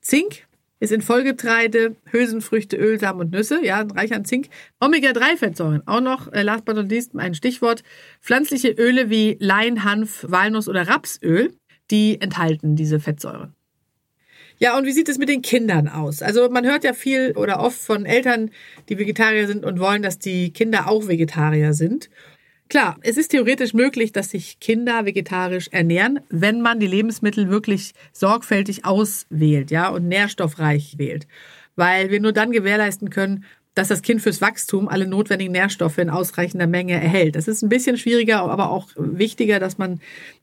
Zink 0.00 0.48
ist 0.80 0.90
in 0.90 1.02
Vollgetreide, 1.02 1.94
Hülsenfrüchte, 2.10 2.76
Ölsamen 2.76 3.20
und 3.20 3.30
Nüsse, 3.30 3.64
ja, 3.64 3.82
reich 3.82 4.12
an 4.12 4.24
Zink. 4.24 4.48
Omega-3-Fettsäuren, 4.80 5.86
auch 5.86 6.00
noch, 6.00 6.32
äh, 6.32 6.42
last 6.42 6.64
but 6.64 6.74
not 6.74 6.88
least, 6.88 7.14
ein 7.14 7.32
Stichwort. 7.36 7.84
Pflanzliche 8.20 8.70
Öle 8.70 9.08
wie 9.08 9.36
Lein, 9.38 9.84
Hanf, 9.84 10.26
Walnuss 10.28 10.66
oder 10.66 10.88
Rapsöl, 10.88 11.54
die 11.92 12.20
enthalten 12.20 12.74
diese 12.74 12.98
Fettsäuren. 12.98 13.54
Ja, 14.58 14.76
und 14.76 14.84
wie 14.84 14.92
sieht 14.92 15.08
es 15.08 15.18
mit 15.18 15.28
den 15.28 15.42
Kindern 15.42 15.86
aus? 15.86 16.22
Also 16.22 16.50
man 16.50 16.66
hört 16.66 16.82
ja 16.82 16.92
viel 16.92 17.34
oder 17.36 17.60
oft 17.60 17.78
von 17.78 18.04
Eltern, 18.04 18.50
die 18.88 18.98
Vegetarier 18.98 19.46
sind 19.46 19.64
und 19.64 19.78
wollen, 19.78 20.02
dass 20.02 20.18
die 20.18 20.52
Kinder 20.52 20.88
auch 20.88 21.06
Vegetarier 21.06 21.72
sind. 21.72 22.10
Klar, 22.68 22.98
es 23.00 23.16
ist 23.16 23.28
theoretisch 23.28 23.72
möglich, 23.72 24.12
dass 24.12 24.30
sich 24.30 24.60
Kinder 24.60 25.06
vegetarisch 25.06 25.68
ernähren, 25.70 26.20
wenn 26.28 26.60
man 26.60 26.80
die 26.80 26.86
Lebensmittel 26.86 27.48
wirklich 27.48 27.92
sorgfältig 28.12 28.84
auswählt, 28.84 29.70
ja, 29.70 29.88
und 29.88 30.06
nährstoffreich 30.06 30.98
wählt. 30.98 31.26
Weil 31.76 32.10
wir 32.10 32.20
nur 32.20 32.32
dann 32.32 32.52
gewährleisten 32.52 33.08
können, 33.08 33.44
dass 33.74 33.88
das 33.88 34.02
Kind 34.02 34.20
fürs 34.20 34.42
Wachstum 34.42 34.88
alle 34.88 35.06
notwendigen 35.06 35.52
Nährstoffe 35.52 35.98
in 35.98 36.10
ausreichender 36.10 36.66
Menge 36.66 36.94
erhält. 36.94 37.36
Das 37.36 37.48
ist 37.48 37.62
ein 37.62 37.68
bisschen 37.70 37.96
schwieriger, 37.96 38.40
aber 38.40 38.70
auch 38.70 38.88
wichtiger, 38.96 39.60
dass 39.60 39.78
man 39.78 40.00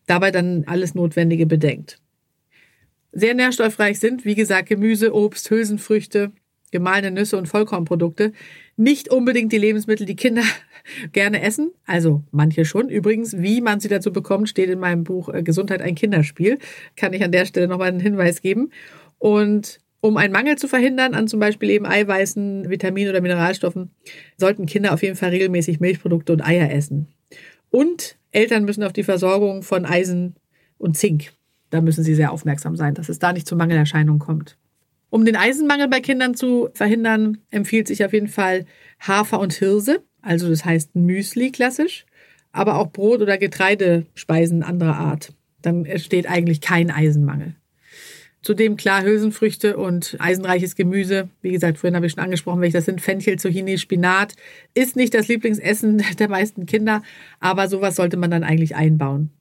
dabei 0.08 0.32
dann 0.32 0.63
alles 0.65 0.96
Notwendige 0.96 1.46
bedenkt. 1.46 2.00
Sehr 3.12 3.34
nährstoffreich 3.34 4.00
sind, 4.00 4.25
wie 4.25 4.36
gesagt, 4.36 4.70
Gemüse, 4.70 5.13
Obst, 5.13 5.50
Hülsenfrüchte, 5.51 6.32
gemahlene 6.72 7.12
Nüsse 7.12 7.38
und 7.38 7.48
Vollkornprodukte. 7.48 8.34
Nicht 8.77 9.10
unbedingt 9.10 9.51
die 9.51 9.58
Lebensmittel, 9.58 10.05
die 10.05 10.15
Kinder 10.15 10.44
gerne 11.12 11.42
essen. 11.42 11.72
Also 11.86 12.24
manche 12.32 12.65
schon. 12.65 12.89
Übrigens, 12.89 13.38
wie 13.38 13.62
man 13.62 13.80
sie 13.80 13.88
dazu 13.88 14.12
bekommt, 14.12 14.50
steht 14.50 14.70
in 14.70 14.80
meinem 14.80 15.04
Buch 15.04 15.30
äh, 15.30 15.44
Gesundheit 15.44 15.82
ein 15.82 15.96
Kinderspiel. 15.96 16.60
Kann 16.96 17.13
ich 17.13 17.24
an 17.24 17.32
der 17.32 17.46
Stelle 17.46 17.68
nochmal 17.68 17.89
einen 17.89 18.00
Hinweis 18.00 18.42
geben. 18.42 18.72
Und 19.18 19.80
um 20.01 20.18
einen 20.18 20.34
Mangel 20.34 20.56
zu 20.58 20.68
verhindern 20.68 21.15
an 21.15 21.27
zum 21.27 21.39
Beispiel 21.39 21.72
eben 21.72 21.86
Eiweißen, 21.86 22.70
Vitaminen 22.70 23.10
oder 23.10 23.22
Mineralstoffen, 23.22 23.89
sollten 24.38 24.68
Kinder 24.68 24.94
auf 24.94 25.01
jeden 25.01 25.15
Fall 25.15 25.30
regelmäßig 25.30 25.80
Milchprodukte 25.80 26.32
und 26.32 26.46
Eier 26.46 26.72
essen. 26.72 27.08
Und 27.72 28.18
Eltern 28.32 28.65
müssen 28.65 28.84
auf 28.84 28.94
die 28.94 29.04
Versorgung 29.04 29.63
von 29.63 29.86
Eisen 29.86 30.36
und 30.77 30.96
Zink. 30.96 31.34
Da 31.72 31.82
müssen 31.82 32.04
sie 32.04 32.15
sehr 32.15 32.32
aufmerksam 32.32 32.75
sein, 32.75 32.94
dass 32.94 33.10
es 33.10 33.20
da 33.20 33.34
nicht 33.34 33.48
zu 33.48 33.56
Mangelerscheinungen 33.56 34.20
kommt. 34.20 34.58
Um 35.10 35.25
den 35.25 35.36
Eisenmangel 35.36 35.88
bei 35.88 36.01
Kindern 36.01 36.36
zu 36.36 36.70
verhindern, 36.74 37.39
empfiehlt 37.50 37.88
sich 37.88 38.04
auf 38.04 38.13
jeden 38.13 38.27
Fall 38.27 38.65
Hafer 39.00 39.39
und 39.39 39.54
Hirse, 39.54 40.04
also 40.25 40.50
das 40.50 40.65
heißt 40.65 40.96
Müsli 40.96 41.51
klassisch, 41.51 42.05
aber 42.51 42.75
auch 42.75 42.91
Brot- 42.91 43.22
oder 43.22 43.38
Getreidespeisen 43.38 44.63
anderer 44.63 44.98
Art. 44.98 45.34
Dann 45.62 45.86
entsteht 45.86 46.27
eigentlich 46.27 46.62
kein 46.62 46.91
Eisenmangel. 46.91 47.55
Zudem 48.41 48.77
klar 48.77 49.03
Hülsenfrüchte 49.03 49.75
und 49.75 50.17
eisenreiches 50.20 50.75
Gemüse. 50.75 51.29
Wie 51.41 51.51
gesagt, 51.51 51.79
vorhin 51.79 51.96
habe 51.96 52.05
ich 52.05 52.12
schon 52.12 52.24
angesprochen, 52.24 52.62
welche 52.62 52.77
das 52.77 52.86
sind. 52.86 53.01
Fenchel, 53.01 53.39
Zucchini, 53.39 53.79
Spinat. 53.79 54.36
Ist 54.75 54.96
nicht 54.96 55.15
das 55.15 55.27
Lieblingsessen 55.27 56.03
der 56.20 56.29
meisten 56.29 56.65
Kinder, 56.65 57.01
aber 57.39 57.67
sowas 57.67 57.96
sollte 57.96 58.17
man 58.17 58.29
dann 58.29 58.44
eigentlich 58.44 58.75
einbauen. 58.75 59.32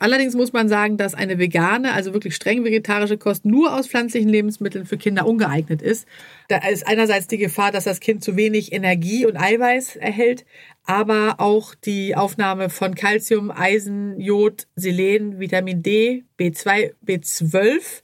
Allerdings 0.00 0.34
muss 0.34 0.52
man 0.52 0.68
sagen, 0.68 0.96
dass 0.96 1.14
eine 1.14 1.38
vegane, 1.38 1.92
also 1.92 2.12
wirklich 2.14 2.34
streng 2.34 2.64
vegetarische 2.64 3.16
Kost 3.16 3.44
nur 3.44 3.78
aus 3.78 3.86
pflanzlichen 3.86 4.28
Lebensmitteln 4.28 4.86
für 4.86 4.98
Kinder 4.98 5.24
ungeeignet 5.24 5.82
ist. 5.82 6.08
Da 6.48 6.58
ist 6.68 6.86
einerseits 6.86 7.28
die 7.28 7.38
Gefahr, 7.38 7.70
dass 7.70 7.84
das 7.84 8.00
Kind 8.00 8.24
zu 8.24 8.36
wenig 8.36 8.72
Energie 8.72 9.24
und 9.24 9.36
Eiweiß 9.36 9.94
erhält, 9.96 10.44
aber 10.84 11.36
auch 11.38 11.76
die 11.76 12.16
Aufnahme 12.16 12.70
von 12.70 12.96
Calcium, 12.96 13.52
Eisen, 13.52 14.18
Jod, 14.18 14.66
Selen, 14.74 15.38
Vitamin 15.38 15.82
D, 15.84 16.24
B2, 16.40 16.94
B12 17.06 18.02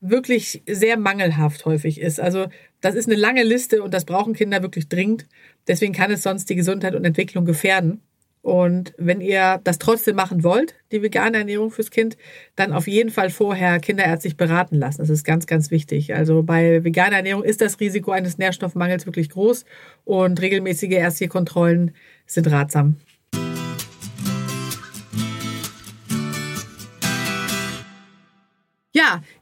wirklich 0.00 0.62
sehr 0.66 0.98
mangelhaft 0.98 1.64
häufig 1.64 2.00
ist. 2.00 2.18
Also 2.18 2.48
das 2.80 2.96
ist 2.96 3.08
eine 3.08 3.18
lange 3.18 3.44
Liste 3.44 3.82
und 3.82 3.94
das 3.94 4.04
brauchen 4.04 4.34
Kinder 4.34 4.62
wirklich 4.62 4.88
dringend. 4.88 5.26
Deswegen 5.68 5.92
kann 5.92 6.10
es 6.10 6.22
sonst 6.22 6.50
die 6.50 6.56
Gesundheit 6.56 6.94
und 6.96 7.04
Entwicklung 7.04 7.44
gefährden. 7.44 8.00
Und 8.42 8.94
wenn 8.96 9.20
ihr 9.20 9.60
das 9.64 9.78
trotzdem 9.78 10.16
machen 10.16 10.42
wollt, 10.42 10.74
die 10.92 11.02
vegane 11.02 11.38
Ernährung 11.38 11.70
fürs 11.70 11.90
Kind, 11.90 12.16
dann 12.56 12.72
auf 12.72 12.88
jeden 12.88 13.10
Fall 13.10 13.28
vorher 13.28 13.78
kinderärztlich 13.80 14.36
beraten 14.36 14.76
lassen. 14.76 14.98
Das 14.98 15.10
ist 15.10 15.24
ganz, 15.24 15.46
ganz 15.46 15.70
wichtig. 15.70 16.14
Also 16.14 16.42
bei 16.42 16.82
veganer 16.82 17.16
Ernährung 17.16 17.44
ist 17.44 17.60
das 17.60 17.78
Risiko 17.80 18.12
eines 18.12 18.38
Nährstoffmangels 18.38 19.04
wirklich 19.04 19.28
groß 19.28 19.66
und 20.04 20.40
regelmäßige 20.40 20.92
ärztliche 20.92 21.28
Kontrollen 21.28 21.94
sind 22.24 22.50
ratsam. 22.50 22.96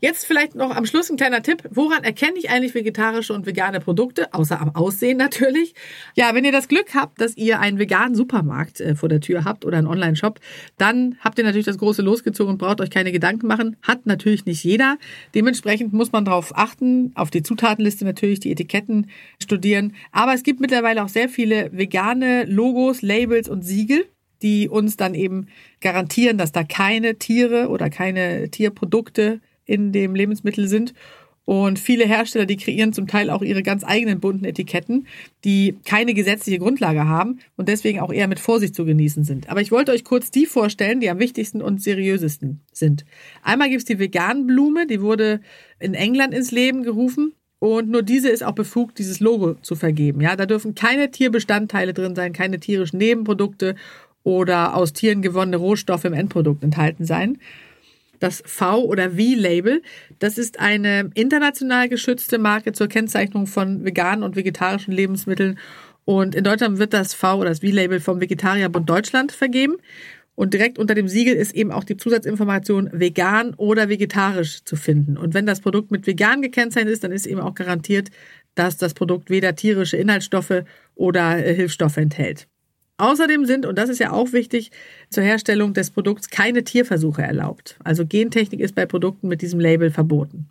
Jetzt 0.01 0.27
vielleicht 0.27 0.55
noch 0.55 0.75
am 0.75 0.87
Schluss 0.87 1.11
ein 1.11 1.17
kleiner 1.17 1.43
Tipp. 1.43 1.63
Woran 1.71 2.05
erkenne 2.05 2.39
ich 2.39 2.51
eigentlich 2.51 2.75
vegetarische 2.75 3.33
und 3.33 3.47
vegane 3.47 3.81
Produkte? 3.81 4.33
Außer 4.33 4.61
am 4.61 4.75
Aussehen 4.75 5.17
natürlich. 5.19 5.75
Ja, 6.15 6.35
wenn 6.35 6.45
ihr 6.45 6.53
das 6.53 6.69
Glück 6.69 6.95
habt, 6.95 7.21
dass 7.21 7.37
ihr 7.37 7.61
einen 7.61 7.79
veganen 7.79 8.15
Supermarkt 8.15 8.81
äh, 8.81 8.95
vor 8.95 9.09
der 9.09 9.21
Tür 9.21 9.45
habt 9.45 9.65
oder 9.65 9.79
einen 9.79 9.87
Online-Shop, 9.87 10.41
dann 10.77 11.17
habt 11.21 11.39
ihr 11.39 11.45
natürlich 11.45 11.67
das 11.67 11.79
große 11.79 12.03
losgezogen 12.03 12.53
und 12.53 12.59
braucht 12.59 12.81
euch 12.81 12.91
keine 12.91 13.13
Gedanken 13.13 13.47
machen. 13.47 13.77
Hat 13.83 14.07
natürlich 14.07 14.47
nicht 14.47 14.65
jeder. 14.65 14.97
Dementsprechend 15.35 15.93
muss 15.93 16.13
man 16.13 16.25
darauf 16.25 16.57
achten, 16.57 17.13
auf 17.15 17.31
die 17.31 17.43
Zutatenliste 17.43 18.05
natürlich, 18.05 18.41
die 18.41 18.53
Etiketten 18.53 19.11
studieren. 19.43 19.95
Aber 20.13 20.35
es 20.35 20.43
gibt 20.43 20.61
mittlerweile 20.61 21.03
auch 21.05 21.09
sehr 21.09 21.29
viele 21.29 21.71
vegane 21.73 22.45
Logos, 22.45 23.03
Labels 23.03 23.49
und 23.49 23.63
Siegel 23.63 24.05
die 24.43 24.69
uns 24.69 24.97
dann 24.97 25.15
eben 25.15 25.47
garantieren, 25.81 26.39
dass 26.39 26.53
da 26.53 26.63
keine 26.63 27.17
Tiere 27.17 27.69
oder 27.69 27.91
keine 27.91 28.51
Tierprodukte 28.51 29.41
in 29.69 29.93
dem 29.93 30.17
Lebensmittel 30.17 30.67
sind. 30.67 30.95
Und 31.45 31.79
viele 31.79 32.05
Hersteller, 32.07 32.45
die 32.45 32.59
kreieren 32.59 32.93
zum 32.93 33.07
Teil 33.07 33.31
auch 33.31 33.41
ihre 33.41 33.63
ganz 33.63 33.83
eigenen 33.83 34.21
bunten 34.21 34.45
Etiketten, 34.45 35.07
die 35.45 35.77
keine 35.87 36.13
gesetzliche 36.13 36.59
Grundlage 36.59 37.07
haben 37.07 37.39
und 37.57 37.69
deswegen 37.71 38.01
auch 38.01 38.13
eher 38.13 38.29
mit 38.29 38.39
Vorsicht 38.39 38.75
zu 38.75 38.85
genießen 38.85 39.25
sind. 39.25 39.49
Aber 39.49 39.63
ich 39.63 39.73
wollte 39.73 39.93
euch 39.93 40.05
kurz 40.05 40.31
die 40.31 40.45
vorstellen, 40.45 41.01
die 41.01 41.09
am 41.09 41.19
wichtigsten 41.19 41.63
und 41.63 41.83
seriösesten 41.83 42.61
sind. 42.71 43.07
Einmal 43.43 43.71
gibt 43.71 43.79
es 43.79 43.87
die 43.87 43.99
Veganblume, 43.99 44.87
die 44.87 45.01
wurde 45.01 45.41
in 45.79 45.95
England 45.95 46.35
ins 46.35 46.51
Leben 46.51 46.83
gerufen. 46.83 47.33
Und 47.61 47.89
nur 47.89 48.03
diese 48.03 48.29
ist 48.29 48.45
auch 48.45 48.53
befugt, 48.53 48.99
dieses 48.99 49.19
Logo 49.19 49.55
zu 49.55 49.75
vergeben. 49.75 50.21
Ja, 50.21 50.37
da 50.37 50.45
dürfen 50.45 50.75
keine 50.75 51.11
Tierbestandteile 51.11 51.95
drin 51.95 52.15
sein, 52.15 52.35
keine 52.35 52.61
tierischen 52.61 52.99
Nebenprodukte 52.99 53.75
oder 54.23 54.77
aus 54.77 54.93
Tieren 54.93 55.23
gewonnene 55.23 55.57
Rohstoffe 55.57 56.05
im 56.05 56.13
Endprodukt 56.13 56.63
enthalten 56.63 57.07
sein. 57.07 57.39
Das 58.21 58.43
V- 58.45 58.85
oder 58.85 59.11
V-Label. 59.11 59.83
Das 60.19 60.39
ist 60.39 60.61
eine 60.61 61.11
international 61.15 61.89
geschützte 61.89 62.39
Marke 62.39 62.73
zur 62.73 62.89
Kennzeichnung 62.89 63.47
von 63.47 63.85
veganen 63.85 64.23
und 64.23 64.37
vegetarischen 64.37 64.93
Lebensmitteln. 64.93 65.59
Und 66.05 66.35
in 66.35 66.45
Deutschland 66.45 66.79
wird 66.79 66.95
das 66.95 67.15
V- 67.15 67.37
oder 67.37 67.51
das 67.51 67.61
V-Label 67.61 68.01
vom 68.01 68.21
Vegetarierbund 68.21 68.89
Deutschland 68.89 69.33
vergeben. 69.33 69.77
Und 70.35 70.55
direkt 70.55 70.79
unter 70.79 70.95
dem 70.95 71.09
Siegel 71.09 71.35
ist 71.35 71.53
eben 71.55 71.73
auch 71.73 71.83
die 71.83 71.97
Zusatzinformation 71.97 72.91
vegan 72.93 73.55
oder 73.55 73.89
vegetarisch 73.89 74.63
zu 74.63 74.77
finden. 74.77 75.17
Und 75.17 75.35
wenn 75.35 75.47
das 75.47 75.61
Produkt 75.61 75.91
mit 75.91 76.07
vegan 76.07 76.43
gekennzeichnet 76.43 76.93
ist, 76.93 77.03
dann 77.03 77.11
ist 77.11 77.27
eben 77.27 77.41
auch 77.41 77.57
garantiert, 77.57 78.11
dass 78.55 78.77
das 78.77 78.95
Produkt 78.95 79.31
weder 79.31 79.57
tierische 79.57 79.97
Inhaltsstoffe 79.97 80.63
oder 80.95 81.45
äh, 81.45 81.55
Hilfsstoffe 81.55 81.97
enthält. 81.97 82.47
Außerdem 82.99 83.47
sind, 83.47 83.65
und 83.65 83.79
das 83.79 83.89
ist 83.89 84.01
ja 84.01 84.13
auch 84.13 84.33
wichtig, 84.33 84.73
zur 85.09 85.23
Herstellung 85.23 85.73
des 85.73 85.91
Produkts 85.91 86.31
keine 86.31 86.65
Tierversuche 86.65 87.23
erlaubt. 87.23 87.79
Also 87.85 88.05
Gentechnik 88.05 88.61
ist 88.61 88.75
bei 88.75 88.87
Produkten 88.87 89.29
mit 89.29 89.41
diesem 89.41 89.61
Label 89.61 89.91
verboten. 89.91 90.51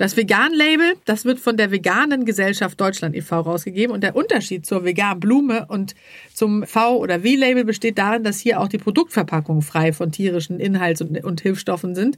Das 0.00 0.16
Vegan-Label, 0.16 0.94
das 1.04 1.26
wird 1.26 1.40
von 1.40 1.58
der 1.58 1.70
Veganen 1.70 2.24
Gesellschaft 2.24 2.80
Deutschland 2.80 3.14
e.V. 3.14 3.38
rausgegeben 3.38 3.94
und 3.94 4.02
der 4.02 4.16
Unterschied 4.16 4.64
zur 4.64 4.82
Vegan-Blume 4.82 5.66
und 5.68 5.94
zum 6.32 6.64
V- 6.66 6.96
oder 6.96 7.20
V-Label 7.20 7.66
besteht 7.66 7.98
darin, 7.98 8.24
dass 8.24 8.40
hier 8.40 8.60
auch 8.60 8.68
die 8.68 8.78
Produktverpackungen 8.78 9.60
frei 9.60 9.92
von 9.92 10.10
tierischen 10.10 10.58
Inhalts- 10.58 11.02
und, 11.02 11.22
und 11.22 11.42
Hilfsstoffen 11.42 11.94
sind. 11.94 12.16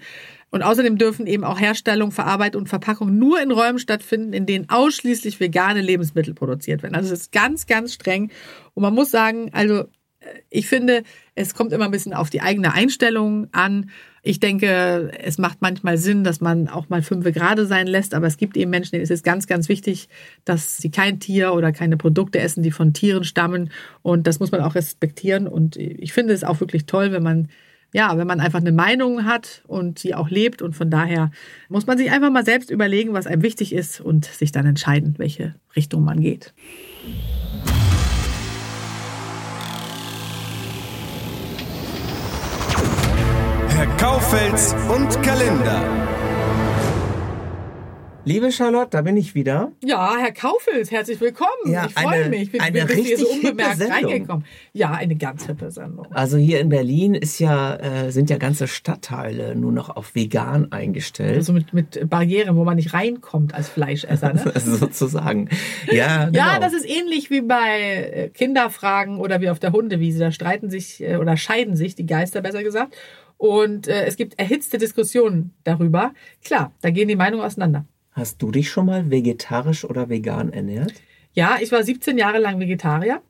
Und 0.50 0.62
außerdem 0.62 0.96
dürfen 0.96 1.26
eben 1.26 1.42
auch 1.42 1.58
Herstellung, 1.58 2.12
Verarbeitung 2.12 2.62
und 2.62 2.68
Verpackung 2.68 3.18
nur 3.18 3.42
in 3.42 3.50
Räumen 3.50 3.80
stattfinden, 3.80 4.32
in 4.32 4.46
denen 4.46 4.70
ausschließlich 4.70 5.40
vegane 5.40 5.80
Lebensmittel 5.80 6.34
produziert 6.34 6.84
werden. 6.84 6.94
Also 6.94 7.12
es 7.12 7.22
ist 7.22 7.32
ganz, 7.32 7.66
ganz 7.66 7.94
streng. 7.94 8.30
Und 8.74 8.84
man 8.84 8.94
muss 8.94 9.10
sagen, 9.10 9.50
also 9.52 9.86
ich 10.50 10.68
finde, 10.68 11.02
es 11.34 11.54
kommt 11.54 11.72
immer 11.72 11.86
ein 11.86 11.90
bisschen 11.90 12.14
auf 12.14 12.30
die 12.30 12.42
eigene 12.42 12.74
Einstellung 12.74 13.48
an. 13.52 13.90
Ich 14.24 14.38
denke, 14.38 15.10
es 15.18 15.38
macht 15.38 15.62
manchmal 15.62 15.98
Sinn, 15.98 16.22
dass 16.22 16.40
man 16.40 16.68
auch 16.68 16.88
mal 16.88 17.02
fünf 17.02 17.24
gerade 17.24 17.66
sein 17.66 17.88
lässt, 17.88 18.14
aber 18.14 18.28
es 18.28 18.36
gibt 18.36 18.56
eben 18.56 18.70
Menschen, 18.70 18.92
denen 18.92 19.02
ist 19.02 19.10
es 19.10 19.24
ganz, 19.24 19.48
ganz 19.48 19.68
wichtig, 19.68 20.08
dass 20.44 20.76
sie 20.76 20.90
kein 20.92 21.18
Tier 21.18 21.54
oder 21.54 21.72
keine 21.72 21.96
Produkte 21.96 22.38
essen, 22.38 22.62
die 22.62 22.70
von 22.70 22.92
Tieren 22.92 23.24
stammen. 23.24 23.70
Und 24.02 24.28
das 24.28 24.38
muss 24.38 24.52
man 24.52 24.60
auch 24.60 24.76
respektieren. 24.76 25.48
Und 25.48 25.76
ich 25.76 26.12
finde 26.12 26.34
es 26.34 26.44
auch 26.44 26.60
wirklich 26.60 26.86
toll, 26.86 27.10
wenn 27.10 27.24
man 27.24 27.48
ja, 27.94 28.16
wenn 28.16 28.26
man 28.26 28.40
einfach 28.40 28.60
eine 28.60 28.72
Meinung 28.72 29.26
hat 29.26 29.62
und 29.66 30.02
die 30.02 30.14
auch 30.14 30.30
lebt. 30.30 30.62
Und 30.62 30.74
von 30.74 30.88
daher 30.88 31.30
muss 31.68 31.86
man 31.86 31.98
sich 31.98 32.10
einfach 32.10 32.30
mal 32.30 32.44
selbst 32.44 32.70
überlegen, 32.70 33.12
was 33.12 33.26
einem 33.26 33.42
wichtig 33.42 33.74
ist 33.74 34.00
und 34.00 34.24
sich 34.24 34.50
dann 34.50 34.66
entscheiden, 34.66 35.14
welche 35.18 35.54
Richtung 35.76 36.02
man 36.02 36.20
geht. 36.20 36.54
Herr 43.82 43.96
Kaufels 43.96 44.76
und 44.94 45.20
Kalender. 45.24 45.82
Liebe 48.24 48.52
Charlotte, 48.52 48.90
da 48.90 49.02
bin 49.02 49.16
ich 49.16 49.34
wieder. 49.34 49.72
Ja, 49.82 50.14
Herr 50.16 50.30
Kaufels, 50.30 50.92
herzlich 50.92 51.20
willkommen. 51.20 51.50
Ja, 51.66 51.86
ich 51.86 51.94
freue 51.94 52.28
mich. 52.28 52.42
Ich 52.42 52.52
bin, 52.52 52.60
eine 52.60 52.84
bin 52.84 52.98
hier 52.98 53.18
so 53.18 53.24
richtig 53.24 53.42
hippe 53.42 53.48
unbemerkt 53.48 53.80
reingekommen. 53.90 54.44
Ja, 54.72 54.92
eine 54.92 55.16
ganz 55.16 55.46
hippe 55.46 55.72
Sendung. 55.72 56.06
Also 56.12 56.36
hier 56.36 56.60
in 56.60 56.68
Berlin 56.68 57.16
ist 57.16 57.40
ja, 57.40 57.74
äh, 57.74 58.12
sind 58.12 58.30
ja 58.30 58.36
ganze 58.36 58.68
Stadtteile 58.68 59.56
nur 59.56 59.72
noch 59.72 59.88
auf 59.88 60.14
vegan 60.14 60.70
eingestellt. 60.70 61.34
Also 61.34 61.52
mit, 61.52 61.72
mit 61.72 62.08
Barrieren, 62.08 62.54
wo 62.54 62.62
man 62.62 62.76
nicht 62.76 62.94
reinkommt 62.94 63.52
als 63.52 63.68
Fleischesser. 63.68 64.32
Ne? 64.34 64.52
sozusagen. 64.60 65.48
Ja, 65.90 66.26
genau. 66.26 66.38
Ja, 66.38 66.60
das 66.60 66.72
ist 66.72 66.88
ähnlich 66.88 67.30
wie 67.30 67.40
bei 67.40 67.80
äh, 67.80 68.28
Kinderfragen 68.28 69.18
oder 69.18 69.40
wie 69.40 69.50
auf 69.50 69.58
der 69.58 69.72
Hundewiese. 69.72 70.20
Da 70.20 70.30
streiten 70.30 70.70
sich 70.70 71.02
äh, 71.02 71.16
oder 71.16 71.36
scheiden 71.36 71.74
sich 71.74 71.96
die 71.96 72.06
Geister, 72.06 72.40
besser 72.40 72.62
gesagt. 72.62 72.96
Und 73.36 73.88
äh, 73.88 74.04
es 74.04 74.16
gibt 74.16 74.38
erhitzte 74.38 74.78
Diskussionen 74.78 75.52
darüber. 75.64 76.14
Klar, 76.44 76.72
da 76.80 76.90
gehen 76.90 77.08
die 77.08 77.16
Meinungen 77.16 77.44
auseinander. 77.44 77.84
Hast 78.12 78.42
du 78.42 78.50
dich 78.50 78.70
schon 78.70 78.86
mal 78.86 79.10
vegetarisch 79.10 79.84
oder 79.84 80.08
vegan 80.08 80.52
ernährt? 80.52 80.92
Ja, 81.32 81.56
ich 81.60 81.72
war 81.72 81.82
17 81.82 82.18
Jahre 82.18 82.38
lang 82.38 82.60
Vegetarier 82.60 83.22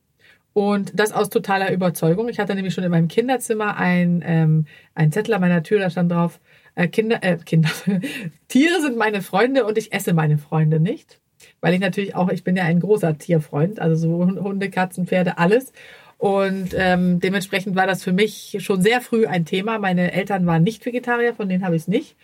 und 0.53 0.93
das 0.99 1.12
aus 1.12 1.31
totaler 1.31 1.73
Überzeugung. 1.73 2.29
Ich 2.29 2.41
hatte 2.41 2.55
nämlich 2.55 2.75
schon 2.75 2.85
in 2.85 2.91
meinem 2.91 3.09
Kinderzimmer 3.09 3.77
ein, 3.77 4.23
ähm, 4.27 4.67
ein 4.95 5.12
Zettel 5.12 5.35
an 5.35 5.41
meiner 5.41 5.62
Tür, 5.62 5.79
da 5.79 5.88
stand 5.88 6.11
drauf, 6.11 6.41
äh, 6.75 6.88
Kinder, 6.88 7.23
äh, 7.23 7.37
Kinder, 7.37 7.71
Tiere 8.49 8.81
sind 8.81 8.97
meine 8.97 9.23
Freunde 9.23 9.65
und 9.65 9.79
ich 9.79 9.93
esse 9.93 10.15
meine 10.15 10.38
Freunde 10.38 10.81
nicht. 10.81 11.21
Weil 11.61 11.75
ich 11.75 11.81
natürlich 11.81 12.15
auch, 12.15 12.29
ich 12.29 12.45
bin 12.45 12.57
ja 12.57 12.65
ein 12.65 12.81
großer 12.81 13.19
Tierfreund, 13.19 13.81
also 13.81 13.95
so 13.97 14.43
Hunde, 14.43 14.71
Katzen, 14.71 15.07
Pferde, 15.07 15.38
alles. 15.38 15.73
Und 16.23 16.69
ähm, 16.79 17.19
dementsprechend 17.19 17.75
war 17.75 17.89
das 17.89 18.05
für 18.05 18.13
mich 18.13 18.57
schon 18.61 18.81
sehr 18.81 19.01
früh 19.01 19.27
ein 19.27 19.45
Thema. 19.45 19.81
Meine 19.81 20.13
Eltern 20.13 20.47
waren 20.47 20.63
nicht 20.63 20.87
Vegetarier, 20.87 21.35
von 21.35 21.49
denen 21.49 21.65
habe 21.65 21.75
ich 21.75 21.83
es 21.83 21.89
nicht. 21.89 22.15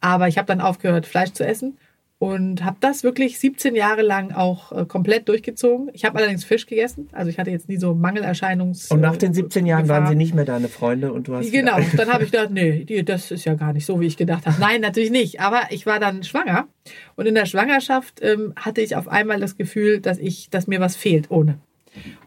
Aber 0.00 0.28
ich 0.28 0.38
habe 0.38 0.46
dann 0.46 0.60
aufgehört, 0.60 1.04
Fleisch 1.04 1.32
zu 1.32 1.44
essen 1.44 1.76
und 2.20 2.64
habe 2.64 2.76
das 2.78 3.02
wirklich 3.02 3.40
17 3.40 3.74
Jahre 3.74 4.02
lang 4.02 4.30
auch 4.30 4.70
äh, 4.70 4.84
komplett 4.84 5.28
durchgezogen. 5.28 5.90
Ich 5.94 6.04
habe 6.04 6.18
allerdings 6.18 6.44
Fisch 6.44 6.66
gegessen, 6.66 7.08
also 7.10 7.28
ich 7.28 7.40
hatte 7.40 7.50
jetzt 7.50 7.68
nie 7.68 7.76
so 7.76 7.92
Mangelerscheinungs. 7.92 8.88
Und 8.92 9.00
nach 9.00 9.16
den 9.16 9.34
17 9.34 9.66
Jahren 9.66 9.88
waren 9.88 10.02
Gefahr. 10.02 10.08
sie 10.10 10.14
nicht 10.14 10.32
mehr 10.32 10.44
deine 10.44 10.68
Freunde 10.68 11.12
und 11.12 11.26
du 11.26 11.34
hast 11.34 11.50
Genau, 11.50 11.80
dann 11.96 12.12
habe 12.12 12.22
ich 12.22 12.30
gedacht, 12.30 12.52
nee, 12.52 12.84
das 13.02 13.32
ist 13.32 13.46
ja 13.46 13.54
gar 13.54 13.72
nicht 13.72 13.84
so, 13.84 14.00
wie 14.00 14.06
ich 14.06 14.16
gedacht 14.16 14.46
habe. 14.46 14.60
Nein, 14.60 14.80
natürlich 14.80 15.10
nicht. 15.10 15.40
Aber 15.40 15.62
ich 15.70 15.86
war 15.86 15.98
dann 15.98 16.22
schwanger 16.22 16.68
und 17.16 17.26
in 17.26 17.34
der 17.34 17.46
Schwangerschaft 17.46 18.20
ähm, 18.22 18.52
hatte 18.54 18.80
ich 18.80 18.94
auf 18.94 19.08
einmal 19.08 19.40
das 19.40 19.56
Gefühl, 19.56 19.98
dass 19.98 20.18
ich, 20.18 20.50
dass 20.50 20.68
mir 20.68 20.78
was 20.78 20.94
fehlt 20.94 21.32
ohne. 21.32 21.58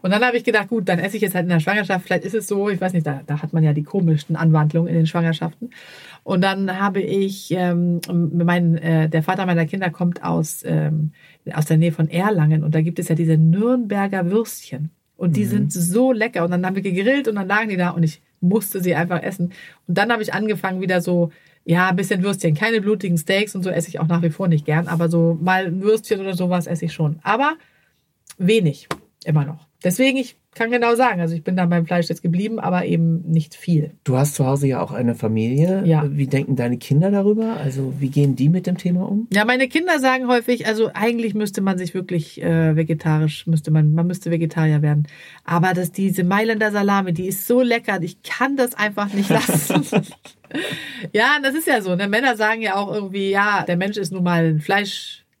Und 0.02 0.10
dann 0.10 0.22
habe 0.24 0.36
ich 0.36 0.44
gedacht, 0.44 0.68
gut, 0.68 0.88
dann 0.88 0.98
esse 0.98 1.16
ich 1.16 1.22
jetzt 1.22 1.34
halt 1.34 1.44
in 1.44 1.50
der 1.50 1.60
Schwangerschaft. 1.60 2.04
Vielleicht 2.04 2.24
ist 2.24 2.34
es 2.34 2.46
so, 2.46 2.68
ich 2.68 2.80
weiß 2.80 2.92
nicht, 2.92 3.06
da, 3.06 3.22
da 3.26 3.42
hat 3.42 3.52
man 3.52 3.64
ja 3.64 3.72
die 3.72 3.82
komischsten 3.82 4.36
Anwandlungen 4.36 4.88
in 4.88 4.94
den 4.94 5.06
Schwangerschaften. 5.06 5.70
Und 6.22 6.42
dann 6.42 6.78
habe 6.78 7.00
ich, 7.00 7.50
ähm, 7.52 8.00
mein, 8.10 8.76
äh, 8.76 9.08
der 9.08 9.22
Vater 9.22 9.46
meiner 9.46 9.66
Kinder 9.66 9.90
kommt 9.90 10.22
aus, 10.22 10.62
ähm, 10.66 11.12
aus 11.52 11.66
der 11.66 11.76
Nähe 11.76 11.92
von 11.92 12.08
Erlangen 12.08 12.64
und 12.64 12.74
da 12.74 12.80
gibt 12.80 12.98
es 12.98 13.08
ja 13.08 13.14
diese 13.14 13.36
Nürnberger 13.36 14.30
Würstchen. 14.30 14.90
Und 15.16 15.36
die 15.36 15.44
sind 15.44 15.72
so 15.72 16.12
lecker. 16.12 16.44
Und 16.44 16.50
dann 16.50 16.66
haben 16.66 16.74
wir 16.74 16.82
gegrillt 16.82 17.28
und 17.28 17.36
dann 17.36 17.46
lagen 17.46 17.68
die 17.68 17.76
da 17.76 17.90
und 17.90 18.02
ich 18.02 18.20
musste 18.40 18.82
sie 18.82 18.94
einfach 18.94 19.22
essen. 19.22 19.52
Und 19.86 19.96
dann 19.96 20.10
habe 20.10 20.22
ich 20.22 20.34
angefangen, 20.34 20.80
wieder 20.80 21.00
so, 21.00 21.30
ja, 21.64 21.88
ein 21.88 21.96
bisschen 21.96 22.22
Würstchen. 22.22 22.54
Keine 22.54 22.80
blutigen 22.80 23.16
Steaks 23.16 23.54
und 23.54 23.62
so 23.62 23.70
esse 23.70 23.88
ich 23.88 24.00
auch 24.00 24.08
nach 24.08 24.22
wie 24.22 24.30
vor 24.30 24.48
nicht 24.48 24.66
gern. 24.66 24.88
Aber 24.88 25.08
so 25.08 25.38
mal 25.40 25.66
ein 25.66 25.82
Würstchen 25.82 26.20
oder 26.20 26.34
sowas 26.34 26.66
esse 26.66 26.86
ich 26.86 26.92
schon. 26.92 27.20
Aber 27.22 27.54
wenig. 28.38 28.88
Immer 29.24 29.44
noch. 29.44 29.66
Deswegen, 29.82 30.16
ich 30.16 30.36
kann 30.54 30.70
genau 30.70 30.94
sagen, 30.94 31.20
also 31.20 31.34
ich 31.34 31.42
bin 31.42 31.56
da 31.56 31.66
beim 31.66 31.84
Fleisch 31.84 32.08
jetzt 32.08 32.22
geblieben, 32.22 32.58
aber 32.58 32.84
eben 32.84 33.22
nicht 33.22 33.54
viel. 33.54 33.92
Du 34.04 34.16
hast 34.16 34.34
zu 34.34 34.46
Hause 34.46 34.66
ja 34.66 34.80
auch 34.80 34.92
eine 34.92 35.14
Familie. 35.14 35.82
Ja. 35.84 36.04
Wie 36.08 36.26
denken 36.26 36.56
deine 36.56 36.78
Kinder 36.78 37.10
darüber? 37.10 37.56
Also 37.56 37.94
wie 37.98 38.08
gehen 38.08 38.36
die 38.36 38.48
mit 38.48 38.66
dem 38.66 38.78
Thema 38.78 39.08
um? 39.08 39.26
Ja, 39.32 39.44
meine 39.44 39.68
Kinder 39.68 39.98
sagen 39.98 40.28
häufig, 40.28 40.66
also 40.66 40.90
eigentlich 40.94 41.34
müsste 41.34 41.60
man 41.60 41.76
sich 41.76 41.92
wirklich 41.92 42.40
äh, 42.42 42.76
vegetarisch, 42.76 43.46
müsste 43.46 43.70
man, 43.70 43.92
man 43.92 44.06
müsste 44.06 44.30
Vegetarier 44.30 44.80
werden. 44.80 45.06
Aber 45.44 45.74
dass 45.74 45.92
diese 45.92 46.24
Mailänder 46.24 46.70
Salami, 46.70 47.12
die 47.12 47.26
ist 47.26 47.46
so 47.46 47.60
lecker, 47.60 48.00
ich 48.00 48.22
kann 48.22 48.56
das 48.56 48.74
einfach 48.74 49.12
nicht 49.12 49.28
lassen. 49.28 49.84
ja, 51.12 51.38
das 51.42 51.54
ist 51.54 51.66
ja 51.66 51.82
so. 51.82 51.94
Ne? 51.96 52.08
Männer 52.08 52.36
sagen 52.36 52.62
ja 52.62 52.76
auch 52.76 52.92
irgendwie, 52.92 53.30
ja, 53.30 53.64
der 53.66 53.76
Mensch 53.76 53.96
ist 53.96 54.12
nun 54.12 54.22
mal 54.22 54.44
ein 54.44 54.60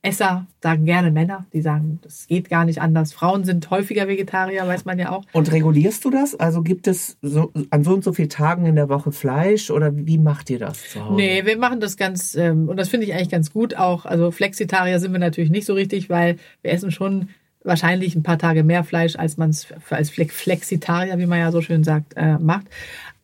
Fleischesser, 0.04 0.46
sagen 0.62 0.84
gerne 0.84 1.10
Männer. 1.10 1.46
Die 1.52 1.62
sagen, 1.62 1.98
das 2.02 2.26
geht 2.26 2.50
gar 2.50 2.64
nicht 2.64 2.80
anders. 2.80 3.12
Frauen 3.12 3.44
sind 3.44 3.70
häufiger 3.70 4.06
Vegetarier, 4.06 4.66
weiß 4.66 4.84
man 4.84 4.98
ja 4.98 5.10
auch. 5.10 5.24
Und 5.32 5.50
regulierst 5.50 6.04
du 6.04 6.10
das? 6.10 6.34
Also 6.34 6.62
gibt 6.62 6.86
es 6.86 7.16
so, 7.22 7.52
an 7.70 7.84
so 7.84 7.94
und 7.94 8.04
so 8.04 8.12
vielen 8.12 8.28
Tagen 8.28 8.66
in 8.66 8.76
der 8.76 8.88
Woche 8.88 9.12
Fleisch 9.12 9.70
oder 9.70 9.90
wie 9.94 10.18
macht 10.18 10.50
ihr 10.50 10.58
das 10.58 10.90
zu 10.90 11.04
Hause? 11.04 11.14
Nee, 11.16 11.44
wir 11.46 11.56
machen 11.58 11.80
das 11.80 11.96
ganz, 11.96 12.34
ähm, 12.34 12.68
und 12.68 12.76
das 12.76 12.88
finde 12.88 13.06
ich 13.06 13.14
eigentlich 13.14 13.30
ganz 13.30 13.52
gut 13.52 13.76
auch. 13.76 14.04
Also 14.04 14.30
Flexitarier 14.30 15.00
sind 15.00 15.12
wir 15.12 15.20
natürlich 15.20 15.50
nicht 15.50 15.66
so 15.66 15.74
richtig, 15.74 16.10
weil 16.10 16.36
wir 16.62 16.72
essen 16.72 16.90
schon 16.90 17.30
wahrscheinlich 17.62 18.14
ein 18.14 18.22
paar 18.22 18.38
Tage 18.38 18.62
mehr 18.62 18.84
Fleisch, 18.84 19.16
als 19.16 19.38
man 19.38 19.50
es 19.50 19.68
als 19.88 20.12
Fle- 20.12 20.30
Flexitarier, 20.30 21.18
wie 21.18 21.26
man 21.26 21.38
ja 21.38 21.50
so 21.50 21.62
schön 21.62 21.82
sagt, 21.82 22.12
äh, 22.16 22.36
macht. 22.38 22.66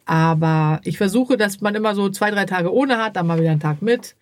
Aber 0.06 0.80
ich 0.84 0.96
versuche, 0.96 1.36
dass 1.36 1.60
man 1.60 1.74
immer 1.74 1.94
so 1.94 2.08
zwei, 2.08 2.30
drei 2.30 2.46
Tage 2.46 2.72
ohne 2.72 2.96
hat, 2.96 3.16
dann 3.16 3.26
mal 3.26 3.38
wieder 3.38 3.50
einen 3.50 3.60
Tag 3.60 3.82
mit. 3.82 4.16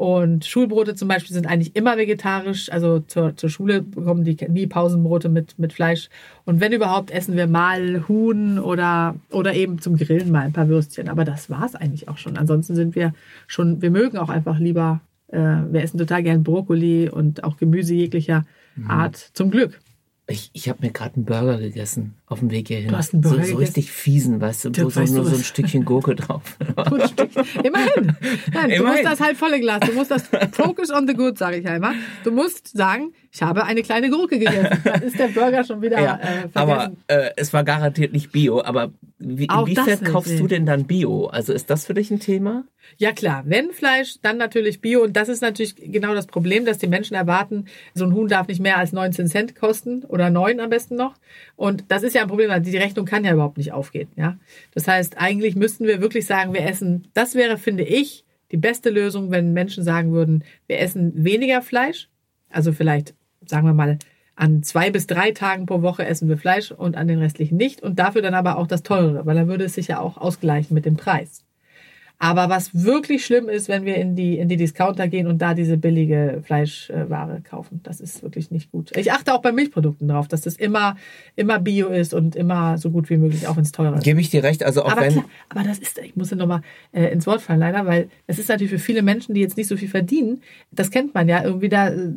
Und 0.00 0.46
Schulbrote 0.46 0.94
zum 0.94 1.08
Beispiel 1.08 1.34
sind 1.34 1.46
eigentlich 1.46 1.76
immer 1.76 1.98
vegetarisch. 1.98 2.72
Also 2.72 3.00
zur, 3.00 3.36
zur 3.36 3.50
Schule 3.50 3.82
bekommen 3.82 4.24
die 4.24 4.34
nie 4.48 4.66
Pausenbrote 4.66 5.28
mit, 5.28 5.58
mit 5.58 5.74
Fleisch. 5.74 6.08
Und 6.46 6.58
wenn 6.58 6.72
überhaupt, 6.72 7.10
essen 7.10 7.36
wir 7.36 7.46
mal 7.46 8.08
Huhn 8.08 8.58
oder, 8.58 9.16
oder 9.30 9.52
eben 9.52 9.78
zum 9.78 9.98
Grillen 9.98 10.30
mal 10.30 10.46
ein 10.46 10.54
paar 10.54 10.68
Würstchen. 10.68 11.10
Aber 11.10 11.26
das 11.26 11.50
war's 11.50 11.74
eigentlich 11.74 12.08
auch 12.08 12.16
schon. 12.16 12.38
Ansonsten 12.38 12.76
sind 12.76 12.94
wir 12.94 13.12
schon, 13.46 13.82
wir 13.82 13.90
mögen 13.90 14.16
auch 14.16 14.30
einfach 14.30 14.58
lieber, 14.58 15.02
äh, 15.28 15.36
wir 15.36 15.82
essen 15.82 15.98
total 15.98 16.22
gern 16.22 16.44
Brokkoli 16.44 17.10
und 17.10 17.44
auch 17.44 17.58
Gemüse 17.58 17.92
jeglicher 17.92 18.46
Art. 18.88 19.16
Zum 19.34 19.50
Glück. 19.50 19.80
Ich, 20.26 20.48
ich 20.54 20.70
habe 20.70 20.78
mir 20.80 20.92
gerade 20.92 21.16
einen 21.16 21.26
Burger 21.26 21.58
gegessen 21.58 22.14
auf 22.30 22.38
dem 22.38 22.50
Weg 22.50 22.68
hierhin. 22.68 22.88
Du 22.88 22.96
hast 22.96 23.12
einen 23.12 23.22
Burger 23.22 23.44
so, 23.44 23.52
so 23.52 23.56
richtig 23.56 23.90
fiesen, 23.90 24.40
weißt 24.40 24.66
du, 24.66 24.68
wo 24.84 24.88
so, 24.88 25.00
du 25.04 25.12
nur 25.12 25.24
so 25.24 25.36
ein? 25.36 25.42
Stückchen 25.42 25.84
Gurke 25.84 26.14
drauf. 26.14 26.56
Immerhin. 27.64 28.16
Nein, 28.52 28.68
du 28.70 28.76
Immerhin. 28.76 28.84
musst 28.84 29.04
das 29.04 29.20
halb 29.20 29.36
volle 29.36 29.60
Glas. 29.60 29.80
Du 29.80 29.92
musst 29.92 30.12
das 30.12 30.22
Focus 30.52 30.90
on 30.90 31.08
the 31.08 31.14
good, 31.14 31.36
sage 31.36 31.56
ich 31.56 31.66
einmal. 31.66 31.94
Du 32.22 32.30
musst 32.30 32.68
sagen, 32.68 33.12
ich 33.32 33.42
habe 33.42 33.64
eine 33.64 33.82
kleine 33.82 34.10
Gurke 34.10 34.38
gegessen. 34.38 34.80
Dann 34.84 35.02
ist 35.02 35.18
der 35.18 35.28
Burger 35.28 35.64
schon 35.64 35.82
wieder 35.82 36.00
Ja, 36.00 36.20
äh, 36.22 36.48
aber 36.54 36.76
vergessen. 36.76 37.02
äh, 37.08 37.30
es 37.36 37.52
war 37.52 37.64
garantiert 37.64 38.12
nicht 38.12 38.32
Bio. 38.32 38.62
Aber 38.62 38.92
wie, 39.18 39.46
inwiefern 39.46 40.04
kaufst 40.04 40.38
du 40.38 40.46
denn 40.46 40.66
dann 40.66 40.86
Bio? 40.86 41.26
Also 41.26 41.52
ist 41.52 41.68
das 41.68 41.86
für 41.86 41.94
dich 41.94 42.10
ein 42.10 42.20
Thema? 42.20 42.64
Ja 42.96 43.12
klar, 43.12 43.44
wenn 43.46 43.70
Fleisch, 43.72 44.16
dann 44.22 44.36
natürlich 44.36 44.80
Bio. 44.80 45.02
Und 45.02 45.16
das 45.16 45.28
ist 45.28 45.42
natürlich 45.42 45.76
genau 45.76 46.14
das 46.14 46.26
Problem, 46.26 46.64
dass 46.64 46.78
die 46.78 46.88
Menschen 46.88 47.14
erwarten, 47.14 47.66
so 47.94 48.04
ein 48.04 48.14
Huhn 48.14 48.28
darf 48.28 48.48
nicht 48.48 48.60
mehr 48.60 48.78
als 48.78 48.92
19 48.92 49.28
Cent 49.28 49.54
kosten 49.54 50.04
oder 50.04 50.30
9 50.30 50.58
am 50.58 50.70
besten 50.70 50.96
noch. 50.96 51.14
Und 51.56 51.84
das 51.88 52.02
ist 52.02 52.14
ja 52.14 52.19
ein 52.22 52.28
Problem, 52.28 52.50
weil 52.50 52.60
die 52.60 52.76
Rechnung 52.76 53.06
kann 53.06 53.24
ja 53.24 53.32
überhaupt 53.32 53.58
nicht 53.58 53.72
aufgehen. 53.72 54.08
Ja? 54.16 54.38
Das 54.72 54.86
heißt, 54.88 55.18
eigentlich 55.18 55.56
müssten 55.56 55.86
wir 55.86 56.00
wirklich 56.00 56.26
sagen, 56.26 56.52
wir 56.52 56.64
essen, 56.64 57.08
das 57.14 57.34
wäre, 57.34 57.58
finde 57.58 57.84
ich, 57.84 58.24
die 58.50 58.56
beste 58.56 58.90
Lösung, 58.90 59.30
wenn 59.30 59.52
Menschen 59.52 59.84
sagen 59.84 60.12
würden, 60.12 60.44
wir 60.66 60.80
essen 60.80 61.12
weniger 61.24 61.62
Fleisch. 61.62 62.08
Also 62.50 62.72
vielleicht, 62.72 63.14
sagen 63.46 63.66
wir 63.66 63.74
mal, 63.74 63.98
an 64.34 64.62
zwei 64.62 64.90
bis 64.90 65.06
drei 65.06 65.32
Tagen 65.32 65.66
pro 65.66 65.82
Woche 65.82 66.04
essen 66.04 66.28
wir 66.28 66.38
Fleisch 66.38 66.72
und 66.72 66.96
an 66.96 67.08
den 67.08 67.18
restlichen 67.18 67.56
nicht. 67.56 67.82
Und 67.82 67.98
dafür 67.98 68.22
dann 68.22 68.34
aber 68.34 68.56
auch 68.56 68.66
das 68.66 68.82
teurere, 68.82 69.26
weil 69.26 69.36
dann 69.36 69.48
würde 69.48 69.64
es 69.64 69.74
sich 69.74 69.88
ja 69.88 70.00
auch 70.00 70.16
ausgleichen 70.16 70.74
mit 70.74 70.86
dem 70.86 70.96
Preis. 70.96 71.44
Aber 72.22 72.50
was 72.50 72.74
wirklich 72.74 73.24
schlimm 73.24 73.48
ist, 73.48 73.68
wenn 73.70 73.86
wir 73.86 73.96
in 73.96 74.14
die, 74.14 74.38
in 74.38 74.46
die 74.50 74.58
Discounter 74.58 75.08
gehen 75.08 75.26
und 75.26 75.38
da 75.38 75.54
diese 75.54 75.78
billige 75.78 76.42
Fleischware 76.44 77.40
kaufen. 77.42 77.80
Das 77.82 77.98
ist 77.98 78.22
wirklich 78.22 78.50
nicht 78.50 78.70
gut. 78.70 78.94
Ich 78.94 79.10
achte 79.10 79.32
auch 79.32 79.40
bei 79.40 79.52
Milchprodukten 79.52 80.06
drauf, 80.06 80.28
dass 80.28 80.42
das 80.42 80.56
immer, 80.56 80.96
immer 81.34 81.58
Bio 81.58 81.88
ist 81.88 82.12
und 82.12 82.36
immer 82.36 82.76
so 82.76 82.90
gut 82.90 83.08
wie 83.08 83.16
möglich, 83.16 83.48
auch 83.48 83.56
ins 83.56 83.72
teure 83.72 83.96
ist. 83.96 84.04
Gebe 84.04 84.20
ich 84.20 84.28
dir 84.28 84.42
recht. 84.44 84.62
Also 84.62 84.82
auch 84.84 84.92
Aber 84.92 85.00
wenn. 85.00 85.12
klar, 85.12 85.24
aber 85.48 85.62
das 85.62 85.78
ist, 85.78 85.96
ich 85.96 86.14
muss 86.14 86.30
ja 86.30 86.36
nochmal 86.36 86.60
äh, 86.92 87.06
ins 87.10 87.26
Wort 87.26 87.40
fallen, 87.40 87.58
leider, 87.60 87.86
weil 87.86 88.10
es 88.26 88.38
ist 88.38 88.50
natürlich 88.50 88.70
für 88.70 88.78
viele 88.78 89.00
Menschen, 89.00 89.34
die 89.34 89.40
jetzt 89.40 89.56
nicht 89.56 89.68
so 89.68 89.78
viel 89.78 89.88
verdienen, 89.88 90.42
das 90.72 90.90
kennt 90.90 91.14
man 91.14 91.26
ja 91.26 91.42
irgendwie 91.42 91.70
da, 91.70 91.88
äh, 91.88 92.10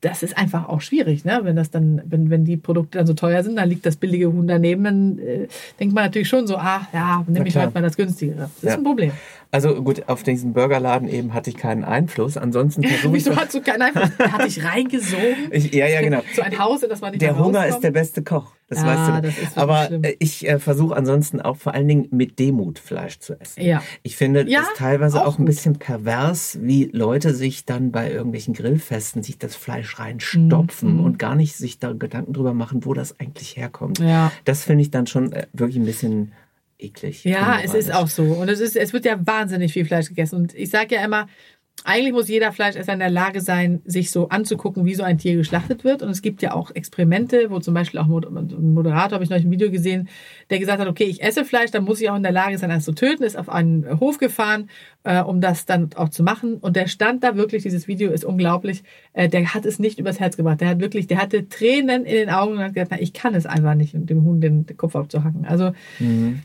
das 0.00 0.22
ist 0.22 0.36
einfach 0.38 0.66
auch 0.68 0.80
schwierig, 0.80 1.26
ne? 1.26 1.40
Wenn 1.42 1.56
das 1.56 1.70
dann, 1.70 2.00
wenn, 2.06 2.30
wenn 2.30 2.46
die 2.46 2.56
Produkte 2.56 2.96
dann 2.98 3.06
so 3.06 3.12
teuer 3.14 3.42
sind, 3.44 3.56
dann 3.56 3.68
liegt 3.68 3.84
das 3.84 3.96
billige 3.96 4.32
Huhn 4.32 4.46
daneben, 4.48 4.82
dann 4.84 5.18
äh, 5.18 5.46
denkt 5.78 5.94
man 5.94 6.04
natürlich 6.04 6.28
schon 6.28 6.46
so, 6.46 6.56
ah, 6.56 6.88
ja, 6.94 7.22
nehme 7.28 7.46
ich 7.46 7.56
heute 7.56 7.72
mal 7.74 7.82
das 7.82 7.96
günstigere. 7.96 8.38
Das 8.38 8.50
ist 8.56 8.62
Ja. 8.64 8.74
ein 8.76 8.82
Problem. 8.82 9.12
Also 9.54 9.82
gut, 9.82 10.08
auf 10.08 10.22
diesen 10.22 10.54
Burgerladen 10.54 11.06
eben 11.08 11.34
hatte 11.34 11.50
ich 11.50 11.56
keinen 11.58 11.84
Einfluss. 11.84 12.38
Ansonsten 12.38 12.82
versuche 12.88 13.16
ich. 13.18 13.26
Wieso 13.26 13.36
hast 13.36 13.52
du 13.52 13.60
keinen 13.60 13.82
Einfluss? 13.82 14.08
Er 14.18 14.32
hat 14.32 14.46
dich 14.46 14.64
reingesogen? 14.64 15.48
Ich, 15.50 15.72
ja, 15.74 15.86
ja, 15.86 16.00
genau. 16.00 16.22
So 16.34 16.40
ein 16.40 16.58
Haus, 16.58 16.82
in 16.82 16.88
das 16.88 17.02
man 17.02 17.10
nicht 17.10 17.20
Der 17.20 17.38
Hunger 17.38 17.66
ist 17.66 17.80
der 17.80 17.90
beste 17.90 18.22
Koch. 18.22 18.52
Das 18.68 18.78
Ja, 18.80 18.86
weißt 18.86 19.08
du. 19.24 19.28
das 19.28 19.38
ist 19.38 19.58
Aber 19.58 19.84
schlimm. 19.88 20.04
äh, 20.04 20.16
ich 20.18 20.48
äh, 20.48 20.58
versuche 20.58 20.96
ansonsten 20.96 21.42
auch 21.42 21.58
vor 21.58 21.74
allen 21.74 21.86
Dingen 21.86 22.08
mit 22.10 22.38
Demut 22.38 22.78
Fleisch 22.78 23.18
zu 23.18 23.38
essen. 23.38 23.62
Ja. 23.62 23.82
Ich 24.02 24.16
finde 24.16 24.46
Ja, 24.48 24.60
es 24.60 24.78
teilweise 24.78 25.20
auch 25.20 25.34
auch, 25.34 25.38
ein 25.38 25.44
bisschen 25.44 25.74
pervers, 25.78 26.58
wie 26.62 26.84
Leute 26.90 27.34
sich 27.34 27.66
dann 27.66 27.92
bei 27.92 28.10
irgendwelchen 28.10 28.54
Grillfesten 28.54 29.22
sich 29.22 29.36
das 29.36 29.54
Fleisch 29.54 29.98
reinstopfen 29.98 30.94
Mhm. 30.96 31.04
und 31.04 31.18
gar 31.18 31.34
nicht 31.34 31.54
sich 31.56 31.78
da 31.78 31.92
Gedanken 31.92 32.32
drüber 32.32 32.54
machen, 32.54 32.86
wo 32.86 32.94
das 32.94 33.20
eigentlich 33.20 33.56
herkommt. 33.58 33.98
Ja. 33.98 34.32
Das 34.46 34.64
finde 34.64 34.80
ich 34.82 34.90
dann 34.90 35.06
schon 35.06 35.32
äh, 35.32 35.46
wirklich 35.52 35.76
ein 35.76 35.84
bisschen 35.84 36.32
eklig. 36.82 37.24
Ja, 37.24 37.60
es 37.62 37.74
ist 37.74 37.92
auch 37.92 38.08
so. 38.08 38.22
Und 38.22 38.48
es, 38.48 38.60
ist, 38.60 38.76
es 38.76 38.92
wird 38.92 39.04
ja 39.04 39.16
wahnsinnig 39.24 39.72
viel 39.72 39.84
Fleisch 39.84 40.08
gegessen. 40.08 40.36
Und 40.36 40.54
ich 40.54 40.70
sage 40.70 40.94
ja 40.96 41.04
immer, 41.04 41.28
eigentlich 41.84 42.12
muss 42.12 42.28
jeder 42.28 42.52
Fleischesser 42.52 42.92
in 42.92 43.00
der 43.00 43.10
Lage 43.10 43.40
sein, 43.40 43.82
sich 43.84 44.10
so 44.10 44.28
anzugucken, 44.28 44.84
wie 44.84 44.94
so 44.94 45.02
ein 45.02 45.18
Tier 45.18 45.36
geschlachtet 45.36 45.84
wird. 45.84 46.02
Und 46.02 46.10
es 46.10 46.22
gibt 46.22 46.42
ja 46.42 46.54
auch 46.54 46.70
Experimente, 46.70 47.50
wo 47.50 47.58
zum 47.58 47.74
Beispiel 47.74 47.98
auch 48.00 48.06
ein 48.06 48.72
Moderator, 48.72 49.16
habe 49.16 49.24
ich 49.24 49.30
neulich 49.30 49.46
ein 49.46 49.50
Video 49.50 49.70
gesehen, 49.70 50.08
der 50.50 50.58
gesagt 50.58 50.80
hat, 50.80 50.88
okay, 50.88 51.04
ich 51.04 51.22
esse 51.22 51.44
Fleisch, 51.44 51.70
dann 51.70 51.84
muss 51.84 52.00
ich 52.00 52.08
auch 52.08 52.16
in 52.16 52.22
der 52.22 52.32
Lage 52.32 52.56
sein, 52.58 52.70
es 52.70 52.84
zu 52.84 52.92
töten, 52.92 53.24
ist 53.24 53.36
auf 53.36 53.48
einen 53.48 54.00
Hof 54.00 54.18
gefahren, 54.18 54.70
äh, 55.04 55.20
um 55.20 55.40
das 55.40 55.66
dann 55.66 55.90
auch 55.96 56.08
zu 56.08 56.22
machen. 56.22 56.54
Und 56.54 56.76
der 56.76 56.86
stand 56.86 57.24
da 57.24 57.36
wirklich, 57.36 57.64
dieses 57.64 57.88
Video 57.88 58.12
ist 58.12 58.24
unglaublich, 58.24 58.82
äh, 59.12 59.28
der 59.28 59.52
hat 59.54 59.66
es 59.66 59.78
nicht 59.78 59.98
übers 59.98 60.20
Herz 60.20 60.36
gebracht. 60.36 60.60
Der 60.60 60.68
hat 60.68 60.80
wirklich, 60.80 61.08
der 61.08 61.18
hatte 61.18 61.48
Tränen 61.48 62.04
in 62.04 62.14
den 62.14 62.30
Augen 62.30 62.52
und 62.52 62.60
hat 62.60 62.74
gesagt, 62.74 62.92
na, 62.92 63.00
ich 63.00 63.12
kann 63.12 63.34
es 63.34 63.46
einfach 63.46 63.74
nicht, 63.74 63.94
dem 63.94 64.24
Huhn 64.24 64.40
den 64.40 64.66
Kopf 64.76 64.94
abzuhacken. 64.94 65.44
Also 65.44 65.72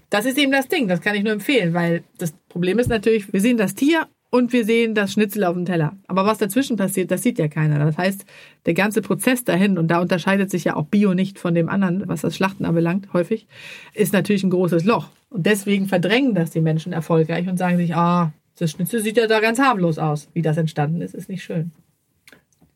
das 0.10 0.26
ist 0.26 0.38
eben 0.38 0.52
das 0.52 0.68
Ding, 0.68 0.88
das 0.88 1.02
kann 1.02 1.16
ich 1.16 1.24
nur 1.24 1.34
empfehlen, 1.34 1.74
weil 1.74 2.04
das 2.18 2.34
Problem 2.50 2.80
ist 2.80 2.88
natürlich, 2.88 3.32
wir 3.32 3.42
sehen 3.42 3.58
das 3.58 3.76
Tier 3.76 4.08
und 4.30 4.52
wir 4.54 4.66
sehen 4.66 4.94
das 4.94 5.14
Schnitzel 5.14 5.44
auf 5.44 5.56
dem 5.56 5.66
Teller. 5.66 5.96
Aber 6.08 6.26
was 6.26 6.38
dazwischen 6.38 6.76
passiert, 6.78 7.12
das 7.12 7.24
sieht 7.24 7.40
ja 7.40 7.48
keiner. 7.48 7.80
Das 7.80 7.98
heißt, 7.98 8.26
der 8.66 8.74
ganze 8.74 9.02
Prozess 9.02 9.44
dahin, 9.44 9.78
und 9.78 9.88
da 9.88 10.00
unterscheidet 10.00 10.52
sich 10.52 10.66
ja 10.66 10.76
auch 10.76 10.86
Bio 10.86 11.14
nicht 11.14 11.40
von 11.40 11.56
dem 11.56 11.70
anderen, 11.70 12.04
was 12.08 12.22
das 12.22 12.36
Schlachten 12.36 12.66
anbelangt, 12.66 13.14
häufig, 13.14 13.48
ist 13.94 14.14
natürlich 14.14 14.44
ein 14.44 14.50
großes 14.50 14.84
Loch. 14.84 15.10
Und 15.30 15.46
deswegen 15.46 15.88
verdrängen 15.88 16.34
das 16.34 16.52
die 16.52 16.62
Menschen 16.62 16.94
erfolgreich 16.94 17.48
und 17.48 17.58
sagen 17.58 17.78
sich, 17.78 17.96
ah, 17.96 18.34
das 18.58 18.72
Schnitzel 18.72 19.02
sieht 19.02 19.18
ja 19.18 19.28
da 19.28 19.40
ganz 19.40 19.60
harmlos 19.60 19.98
aus. 19.98 20.30
Wie 20.34 20.42
das 20.42 20.58
entstanden 20.58 21.02
ist, 21.02 21.14
ist 21.14 21.30
nicht 21.30 21.44
schön. 21.44 21.72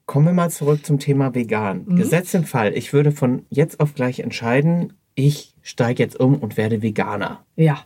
Kommen 0.05 0.25
wir 0.25 0.33
mal 0.33 0.49
zurück 0.49 0.85
zum 0.85 0.99
Thema 0.99 1.33
vegan. 1.33 1.85
Gesetz 1.95 2.33
im 2.33 2.43
Fall, 2.43 2.73
ich 2.75 2.91
würde 2.91 3.11
von 3.11 3.45
jetzt 3.49 3.79
auf 3.79 3.93
gleich 3.93 4.19
entscheiden, 4.19 4.93
ich 5.15 5.55
steige 5.61 6.03
jetzt 6.03 6.19
um 6.19 6.35
und 6.35 6.57
werde 6.57 6.81
Veganer. 6.81 7.45
Ja. 7.55 7.85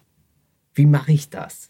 Wie 0.73 0.85
mache 0.85 1.11
ich 1.11 1.29
das? 1.29 1.69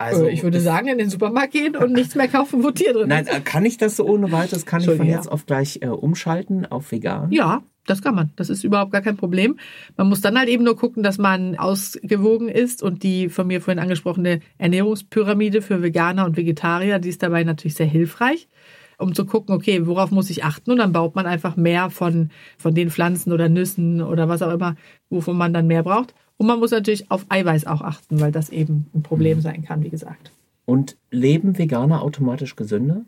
Also, 0.00 0.26
ich 0.26 0.42
würde 0.42 0.60
sagen, 0.60 0.88
in 0.88 0.96
den 0.96 1.10
Supermarkt 1.10 1.52
gehen 1.52 1.76
und 1.76 1.92
nichts 1.92 2.14
mehr 2.14 2.26
kaufen, 2.26 2.64
wo 2.64 2.70
Tier 2.70 2.94
drin 2.94 3.08
Nein, 3.08 3.26
ist. 3.26 3.34
äh, 3.36 3.40
kann 3.40 3.66
ich 3.66 3.76
das 3.76 3.96
so 3.96 4.06
ohne 4.06 4.32
weiteres? 4.32 4.64
Kann 4.64 4.80
ich 4.80 4.86
von 4.86 5.06
jetzt 5.06 5.30
auf 5.30 5.44
gleich 5.44 5.80
äh, 5.82 5.88
umschalten 5.88 6.64
auf 6.64 6.90
vegan? 6.90 7.30
Ja, 7.30 7.62
das 7.84 8.00
kann 8.00 8.14
man. 8.14 8.30
Das 8.36 8.48
ist 8.48 8.64
überhaupt 8.64 8.92
gar 8.92 9.02
kein 9.02 9.18
Problem. 9.18 9.58
Man 9.98 10.08
muss 10.08 10.22
dann 10.22 10.38
halt 10.38 10.48
eben 10.48 10.64
nur 10.64 10.76
gucken, 10.76 11.02
dass 11.02 11.18
man 11.18 11.54
ausgewogen 11.58 12.48
ist 12.48 12.82
und 12.82 13.02
die 13.02 13.28
von 13.28 13.46
mir 13.46 13.60
vorhin 13.60 13.78
angesprochene 13.78 14.40
Ernährungspyramide 14.56 15.60
für 15.60 15.82
Veganer 15.82 16.24
und 16.24 16.36
Vegetarier, 16.36 16.98
die 16.98 17.10
ist 17.10 17.22
dabei 17.22 17.44
natürlich 17.44 17.74
sehr 17.74 17.86
hilfreich, 17.86 18.48
um 18.96 19.14
zu 19.14 19.26
gucken, 19.26 19.54
okay, 19.54 19.86
worauf 19.86 20.10
muss 20.10 20.30
ich 20.30 20.44
achten? 20.44 20.70
Und 20.70 20.78
dann 20.78 20.92
baut 20.92 21.14
man 21.14 21.26
einfach 21.26 21.56
mehr 21.56 21.90
von, 21.90 22.30
von 22.56 22.74
den 22.74 22.90
Pflanzen 22.90 23.32
oder 23.32 23.50
Nüssen 23.50 24.00
oder 24.00 24.30
was 24.30 24.40
auch 24.40 24.52
immer, 24.52 24.76
wovon 25.10 25.36
man 25.36 25.52
dann 25.52 25.66
mehr 25.66 25.82
braucht. 25.82 26.14
Und 26.40 26.46
man 26.46 26.58
muss 26.58 26.70
natürlich 26.70 27.10
auf 27.10 27.26
Eiweiß 27.28 27.66
auch 27.66 27.82
achten, 27.82 28.18
weil 28.18 28.32
das 28.32 28.48
eben 28.48 28.86
ein 28.94 29.02
Problem 29.02 29.42
sein 29.42 29.62
kann, 29.62 29.82
wie 29.84 29.90
gesagt. 29.90 30.32
Und 30.64 30.96
leben 31.10 31.58
Veganer 31.58 32.00
automatisch 32.00 32.56
gesünder? 32.56 33.02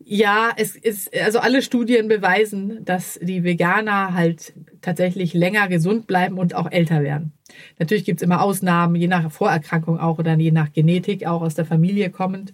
Ja, 0.00 0.50
es 0.56 0.74
ist, 0.74 1.16
also 1.16 1.38
alle 1.38 1.62
Studien 1.62 2.08
beweisen, 2.08 2.84
dass 2.84 3.20
die 3.22 3.44
Veganer 3.44 4.14
halt 4.14 4.52
tatsächlich 4.80 5.32
länger 5.32 5.68
gesund 5.68 6.08
bleiben 6.08 6.38
und 6.38 6.56
auch 6.56 6.68
älter 6.72 7.04
werden. 7.04 7.30
Natürlich 7.78 8.04
gibt's 8.04 8.22
immer 8.22 8.42
Ausnahmen, 8.42 8.96
je 8.96 9.06
nach 9.06 9.30
Vorerkrankung 9.30 10.00
auch 10.00 10.18
oder 10.18 10.34
je 10.34 10.50
nach 10.50 10.72
Genetik, 10.72 11.28
auch 11.28 11.42
aus 11.42 11.54
der 11.54 11.66
Familie 11.66 12.10
kommend. 12.10 12.52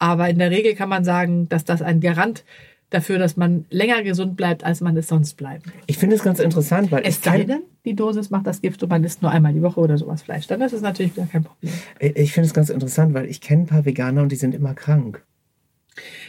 Aber 0.00 0.28
in 0.28 0.40
der 0.40 0.50
Regel 0.50 0.74
kann 0.74 0.88
man 0.88 1.04
sagen, 1.04 1.48
dass 1.48 1.64
das 1.64 1.82
ein 1.82 2.00
Garant 2.00 2.42
dafür, 2.90 3.18
dass 3.18 3.36
man 3.36 3.64
länger 3.70 4.02
gesund 4.02 4.36
bleibt, 4.36 4.64
als 4.64 4.80
man 4.80 4.96
es 4.96 5.08
sonst 5.08 5.34
bleibt. 5.36 5.66
Ich 5.86 5.98
finde 5.98 6.16
es 6.16 6.22
ganz 6.22 6.38
interessant, 6.38 6.92
weil 6.92 7.02
Es 7.04 7.22
sei 7.22 7.44
denn, 7.44 7.62
die 7.84 7.94
Dosis 7.94 8.30
macht 8.30 8.46
das 8.46 8.60
Gift 8.60 8.82
und 8.82 8.88
man 8.88 9.02
isst 9.04 9.22
nur 9.22 9.30
einmal 9.30 9.52
die 9.52 9.62
Woche 9.62 9.80
oder 9.80 9.98
sowas 9.98 10.22
Fleisch. 10.22 10.46
Dann 10.46 10.60
ist 10.60 10.72
es 10.72 10.82
natürlich 10.82 11.14
gar 11.14 11.26
kein 11.26 11.44
Problem. 11.44 11.72
ich 12.00 12.32
finde 12.32 12.46
es 12.46 12.54
ganz 12.54 12.70
interessant, 12.70 13.14
weil 13.14 13.26
ich 13.26 13.40
kenne 13.40 13.62
ein 13.62 13.66
paar 13.66 13.84
Veganer 13.84 14.22
und 14.22 14.30
die 14.30 14.36
sind 14.36 14.54
immer 14.54 14.74
krank. 14.74 15.24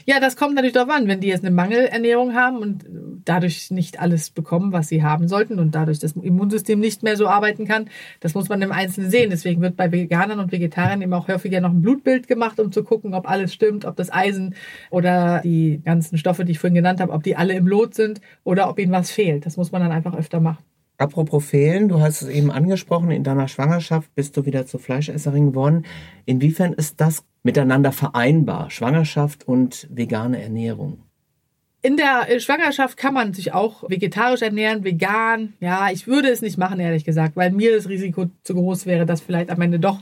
Ja, 0.06 0.20
das 0.20 0.36
kommt 0.36 0.56
natürlich 0.56 0.74
darauf 0.74 0.90
an, 0.90 1.08
wenn 1.08 1.20
die 1.20 1.28
jetzt 1.28 1.44
eine 1.44 1.54
Mangelernährung 1.54 2.34
haben 2.34 2.58
und 2.58 2.86
dadurch 3.26 3.72
nicht 3.72 4.00
alles 4.00 4.30
bekommen, 4.30 4.72
was 4.72 4.88
sie 4.88 5.04
haben 5.04 5.28
sollten 5.28 5.60
und 5.60 5.76
dadurch 5.76 6.00
das 6.00 6.14
Immunsystem 6.14 6.80
nicht 6.80 7.04
mehr 7.04 7.18
so 7.18 7.28
arbeiten 7.28 7.68
kann. 7.68 7.90
Das 8.20 8.34
muss 8.34 8.50
man 8.50 8.62
im 8.62 8.72
Einzelnen 8.72 9.12
sehen. 9.12 9.30
Deswegen 9.30 9.62
wird 9.62 9.76
bei 9.76 9.92
Veganern 9.92 10.40
und 10.40 10.52
Vegetariern 10.52 11.02
eben 11.02 11.14
auch 11.14 11.28
häufiger 11.28 11.62
noch 11.62 11.72
ein 11.72 11.82
Blutbild 11.82 12.28
gemacht, 12.28 12.60
um 12.60 12.72
zu 12.72 12.84
gucken, 12.84 13.14
ob 13.14 13.30
alles 13.30 13.54
stimmt, 13.54 13.86
ob 13.86 13.96
das 13.96 14.12
Eisen 14.12 14.56
oder 14.90 15.42
die 15.44 15.82
ganzen 15.84 16.18
Stoffe, 16.18 16.46
die 16.46 16.54
ich 16.54 16.60
vorhin 16.60 16.76
genannt 16.76 17.02
habe, 17.02 17.12
ob 17.12 17.24
die 17.24 17.36
alle 17.36 17.54
im 17.54 17.68
Lot 17.68 17.94
sind 17.96 18.22
oder 18.44 18.70
ob 18.70 18.80
ihnen 18.80 18.92
was 18.92 19.12
fehlt. 19.12 19.46
Das 19.46 19.58
muss 19.58 19.72
man 19.72 19.82
dann 19.82 19.92
einfach 19.92 20.16
öfter 20.16 20.40
machen. 20.40 20.64
Apropos 21.00 21.46
fehlen, 21.46 21.90
du 21.90 22.00
hast 22.00 22.24
es 22.24 22.28
eben 22.28 22.50
angesprochen, 22.50 23.12
in 23.12 23.24
deiner 23.24 23.48
Schwangerschaft 23.48 24.14
bist 24.16 24.36
du 24.36 24.46
wieder 24.46 24.66
zur 24.66 24.80
Fleischesserin 24.80 25.52
geworden. 25.52 25.86
Inwiefern 26.26 26.74
ist 26.74 27.00
das 27.00 27.24
miteinander 27.48 27.94
vereinbar, 27.94 28.70
Schwangerschaft 28.70 29.48
und 29.48 29.88
vegane 29.90 30.44
Ernährung? 30.44 31.00
In 31.82 31.96
der 31.96 32.26
äh, 32.28 32.42
Schwangerschaft 32.42 32.98
kann 32.98 33.14
man 33.14 33.34
sich 33.34 33.54
auch 33.54 33.90
vegetarisch 33.90 34.42
ernähren, 34.42 34.84
vegan. 34.84 35.54
Ja, 35.62 35.90
ich 35.90 36.08
würde 36.08 36.28
es 36.28 36.42
nicht 36.42 36.58
machen, 36.58 36.82
ehrlich 36.82 37.06
gesagt, 37.06 37.38
weil 37.38 37.52
mir 37.52 37.74
das 37.74 37.88
Risiko 37.88 38.26
zu 38.44 38.56
groß 38.56 38.86
wäre, 38.86 39.06
dass 39.06 39.22
vielleicht 39.22 39.50
am 39.50 39.62
Ende 39.62 39.80
doch 39.80 40.02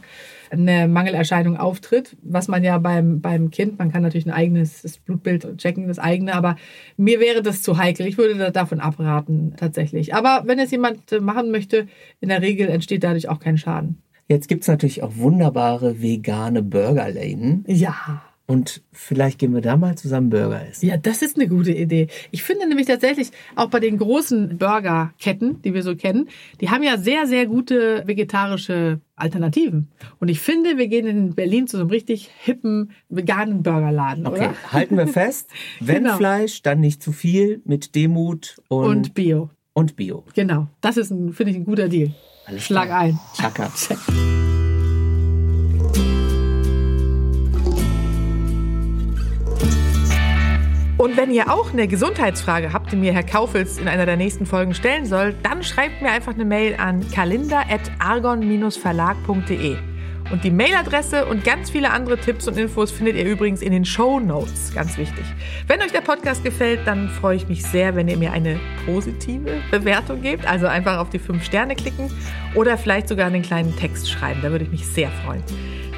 eine 0.50 0.88
Mangelerscheinung 0.88 1.58
auftritt, 1.58 2.18
was 2.24 2.48
man 2.48 2.64
ja 2.64 2.80
beim, 2.80 3.22
beim 3.22 3.52
Kind, 3.52 3.78
man 3.78 3.92
kann 3.92 4.02
natürlich 4.02 4.26
ein 4.26 4.32
eigenes 4.32 4.98
Blutbild 5.06 5.60
checken, 5.60 5.88
das 5.88 6.00
eigene, 6.00 6.34
aber 6.34 6.56
mir 6.98 7.20
wäre 7.20 7.44
das 7.44 7.62
zu 7.62 7.78
heikel. 7.78 8.08
Ich 8.08 8.18
würde 8.18 8.36
da 8.36 8.50
davon 8.50 8.80
abraten, 8.80 9.54
tatsächlich. 9.56 10.16
Aber 10.16 10.44
wenn 10.48 10.58
es 10.58 10.72
jemand 10.72 11.12
äh, 11.12 11.20
machen 11.20 11.52
möchte, 11.52 11.88
in 12.20 12.30
der 12.30 12.42
Regel 12.42 12.70
entsteht 12.70 13.04
dadurch 13.04 13.30
auch 13.30 13.40
kein 13.40 13.60
Schaden. 13.60 14.02
Jetzt 14.28 14.48
gibt's 14.48 14.68
natürlich 14.68 15.04
auch 15.04 15.18
wunderbare 15.18 16.02
vegane 16.02 16.64
Burgerläden. 16.64 17.64
Ja. 17.68 18.22
Und 18.48 18.84
vielleicht 18.92 19.40
gehen 19.40 19.56
wir 19.56 19.62
da 19.62 19.76
mal 19.76 19.96
zusammen 19.98 20.30
Burger 20.30 20.68
essen. 20.70 20.86
Ja, 20.86 20.98
das 20.98 21.24
ist 21.24 21.36
eine 21.36 21.48
gute 21.48 21.72
Idee. 21.72 22.10
Ich 22.30 22.44
finde 22.44 22.68
nämlich 22.68 22.86
tatsächlich, 22.86 23.32
auch 23.56 23.70
bei 23.72 23.80
den 23.80 23.98
großen 23.98 24.60
Burgerketten, 24.60 25.64
die 25.64 25.74
wir 25.74 25.82
so 25.82 25.96
kennen, 25.96 26.30
die 26.62 26.70
haben 26.70 26.84
ja 26.84 26.98
sehr, 27.00 27.26
sehr 27.26 27.48
gute 27.48 28.04
vegetarische 28.06 29.00
Alternativen. 29.16 29.88
Und 30.20 30.28
ich 30.28 30.40
finde, 30.42 30.78
wir 30.78 30.88
gehen 30.88 31.08
in 31.08 31.34
Berlin 31.34 31.66
zu 31.66 31.78
so 31.78 31.82
einem 31.82 31.90
richtig 31.90 32.30
hippen 32.44 32.92
veganen 33.10 33.64
Burgerladen, 33.64 34.28
Okay, 34.28 34.38
oder? 34.50 34.54
halten 34.72 34.96
wir 34.98 35.08
fest. 35.08 35.50
Wenn 35.80 36.04
Genau. 36.04 36.18
Fleisch, 36.18 36.62
dann 36.62 36.82
nicht 36.82 37.02
zu 37.02 37.14
viel 37.14 37.62
mit 37.66 37.96
Demut 37.96 38.58
und, 38.68 38.86
Und 38.86 39.14
Bio. 39.16 39.50
und 39.74 39.96
Bio. 39.96 40.24
Genau. 40.36 40.68
Das 40.82 40.98
ist, 40.98 41.08
finde 41.10 41.50
ich, 41.50 41.56
ein 41.56 41.66
guter 41.66 41.90
Deal. 41.90 42.12
Alles 42.46 42.64
Schlag 42.64 42.86
klar. 42.86 43.00
ein. 43.00 43.20
Chaka. 43.36 43.70
Und 50.98 51.18
wenn 51.18 51.30
ihr 51.32 51.52
auch 51.52 51.74
eine 51.74 51.88
Gesundheitsfrage 51.88 52.74
habt, 52.74 52.92
die 52.92 52.96
mir 52.96 53.14
Herr 53.14 53.24
Kaufels 53.24 53.78
in 53.78 53.88
einer 53.88 54.06
der 54.06 54.18
nächsten 54.18 54.46
Folgen 54.46 54.74
stellen 54.74 55.06
soll, 55.06 55.34
dann 55.44 55.64
schreibt 55.64 56.02
mir 56.02 56.12
einfach 56.12 56.34
eine 56.34 56.46
Mail 56.46 56.76
an 56.78 57.10
kalender.argon-verlag.de. 57.12 59.95
Und 60.32 60.44
die 60.44 60.52
Mailadresse 60.52 61.26
und 61.26 61.44
ganz 61.44 61.70
viele 61.70 61.92
andere 61.92 62.18
Tipps 62.18 62.48
und 62.48 62.58
Infos 62.58 62.92
findet 62.92 63.16
ihr 63.16 63.26
übrigens 63.26 63.62
in 63.62 63.72
den 63.72 63.86
Show 63.86 64.20
Notes. 64.20 64.74
Ganz 64.74 64.98
wichtig. 64.98 65.24
Wenn 65.68 65.80
euch 65.82 65.92
der 65.92 66.02
Podcast 66.02 66.44
gefällt, 66.44 66.80
dann 66.86 67.10
freue 67.10 67.36
ich 67.36 67.48
mich 67.48 67.64
sehr, 67.64 67.96
wenn 67.96 68.08
ihr 68.08 68.18
mir 68.18 68.32
eine 68.32 68.60
positive 68.86 69.62
Bewertung 69.70 70.22
gebt. 70.22 70.48
Also 70.48 70.66
einfach 70.68 70.98
auf 70.98 71.12
die 71.12 71.20
fünf 71.20 71.44
Sterne 71.44 71.76
klicken 71.76 72.10
oder 72.56 72.76
vielleicht 72.78 73.08
sogar 73.08 73.28
einen 73.28 73.44
kleinen 73.44 73.76
Text 73.76 74.10
schreiben. 74.10 74.40
Da 74.42 74.50
würde 74.50 74.66
ich 74.66 74.72
mich 74.72 74.88
sehr 74.88 75.12
freuen. 75.24 75.44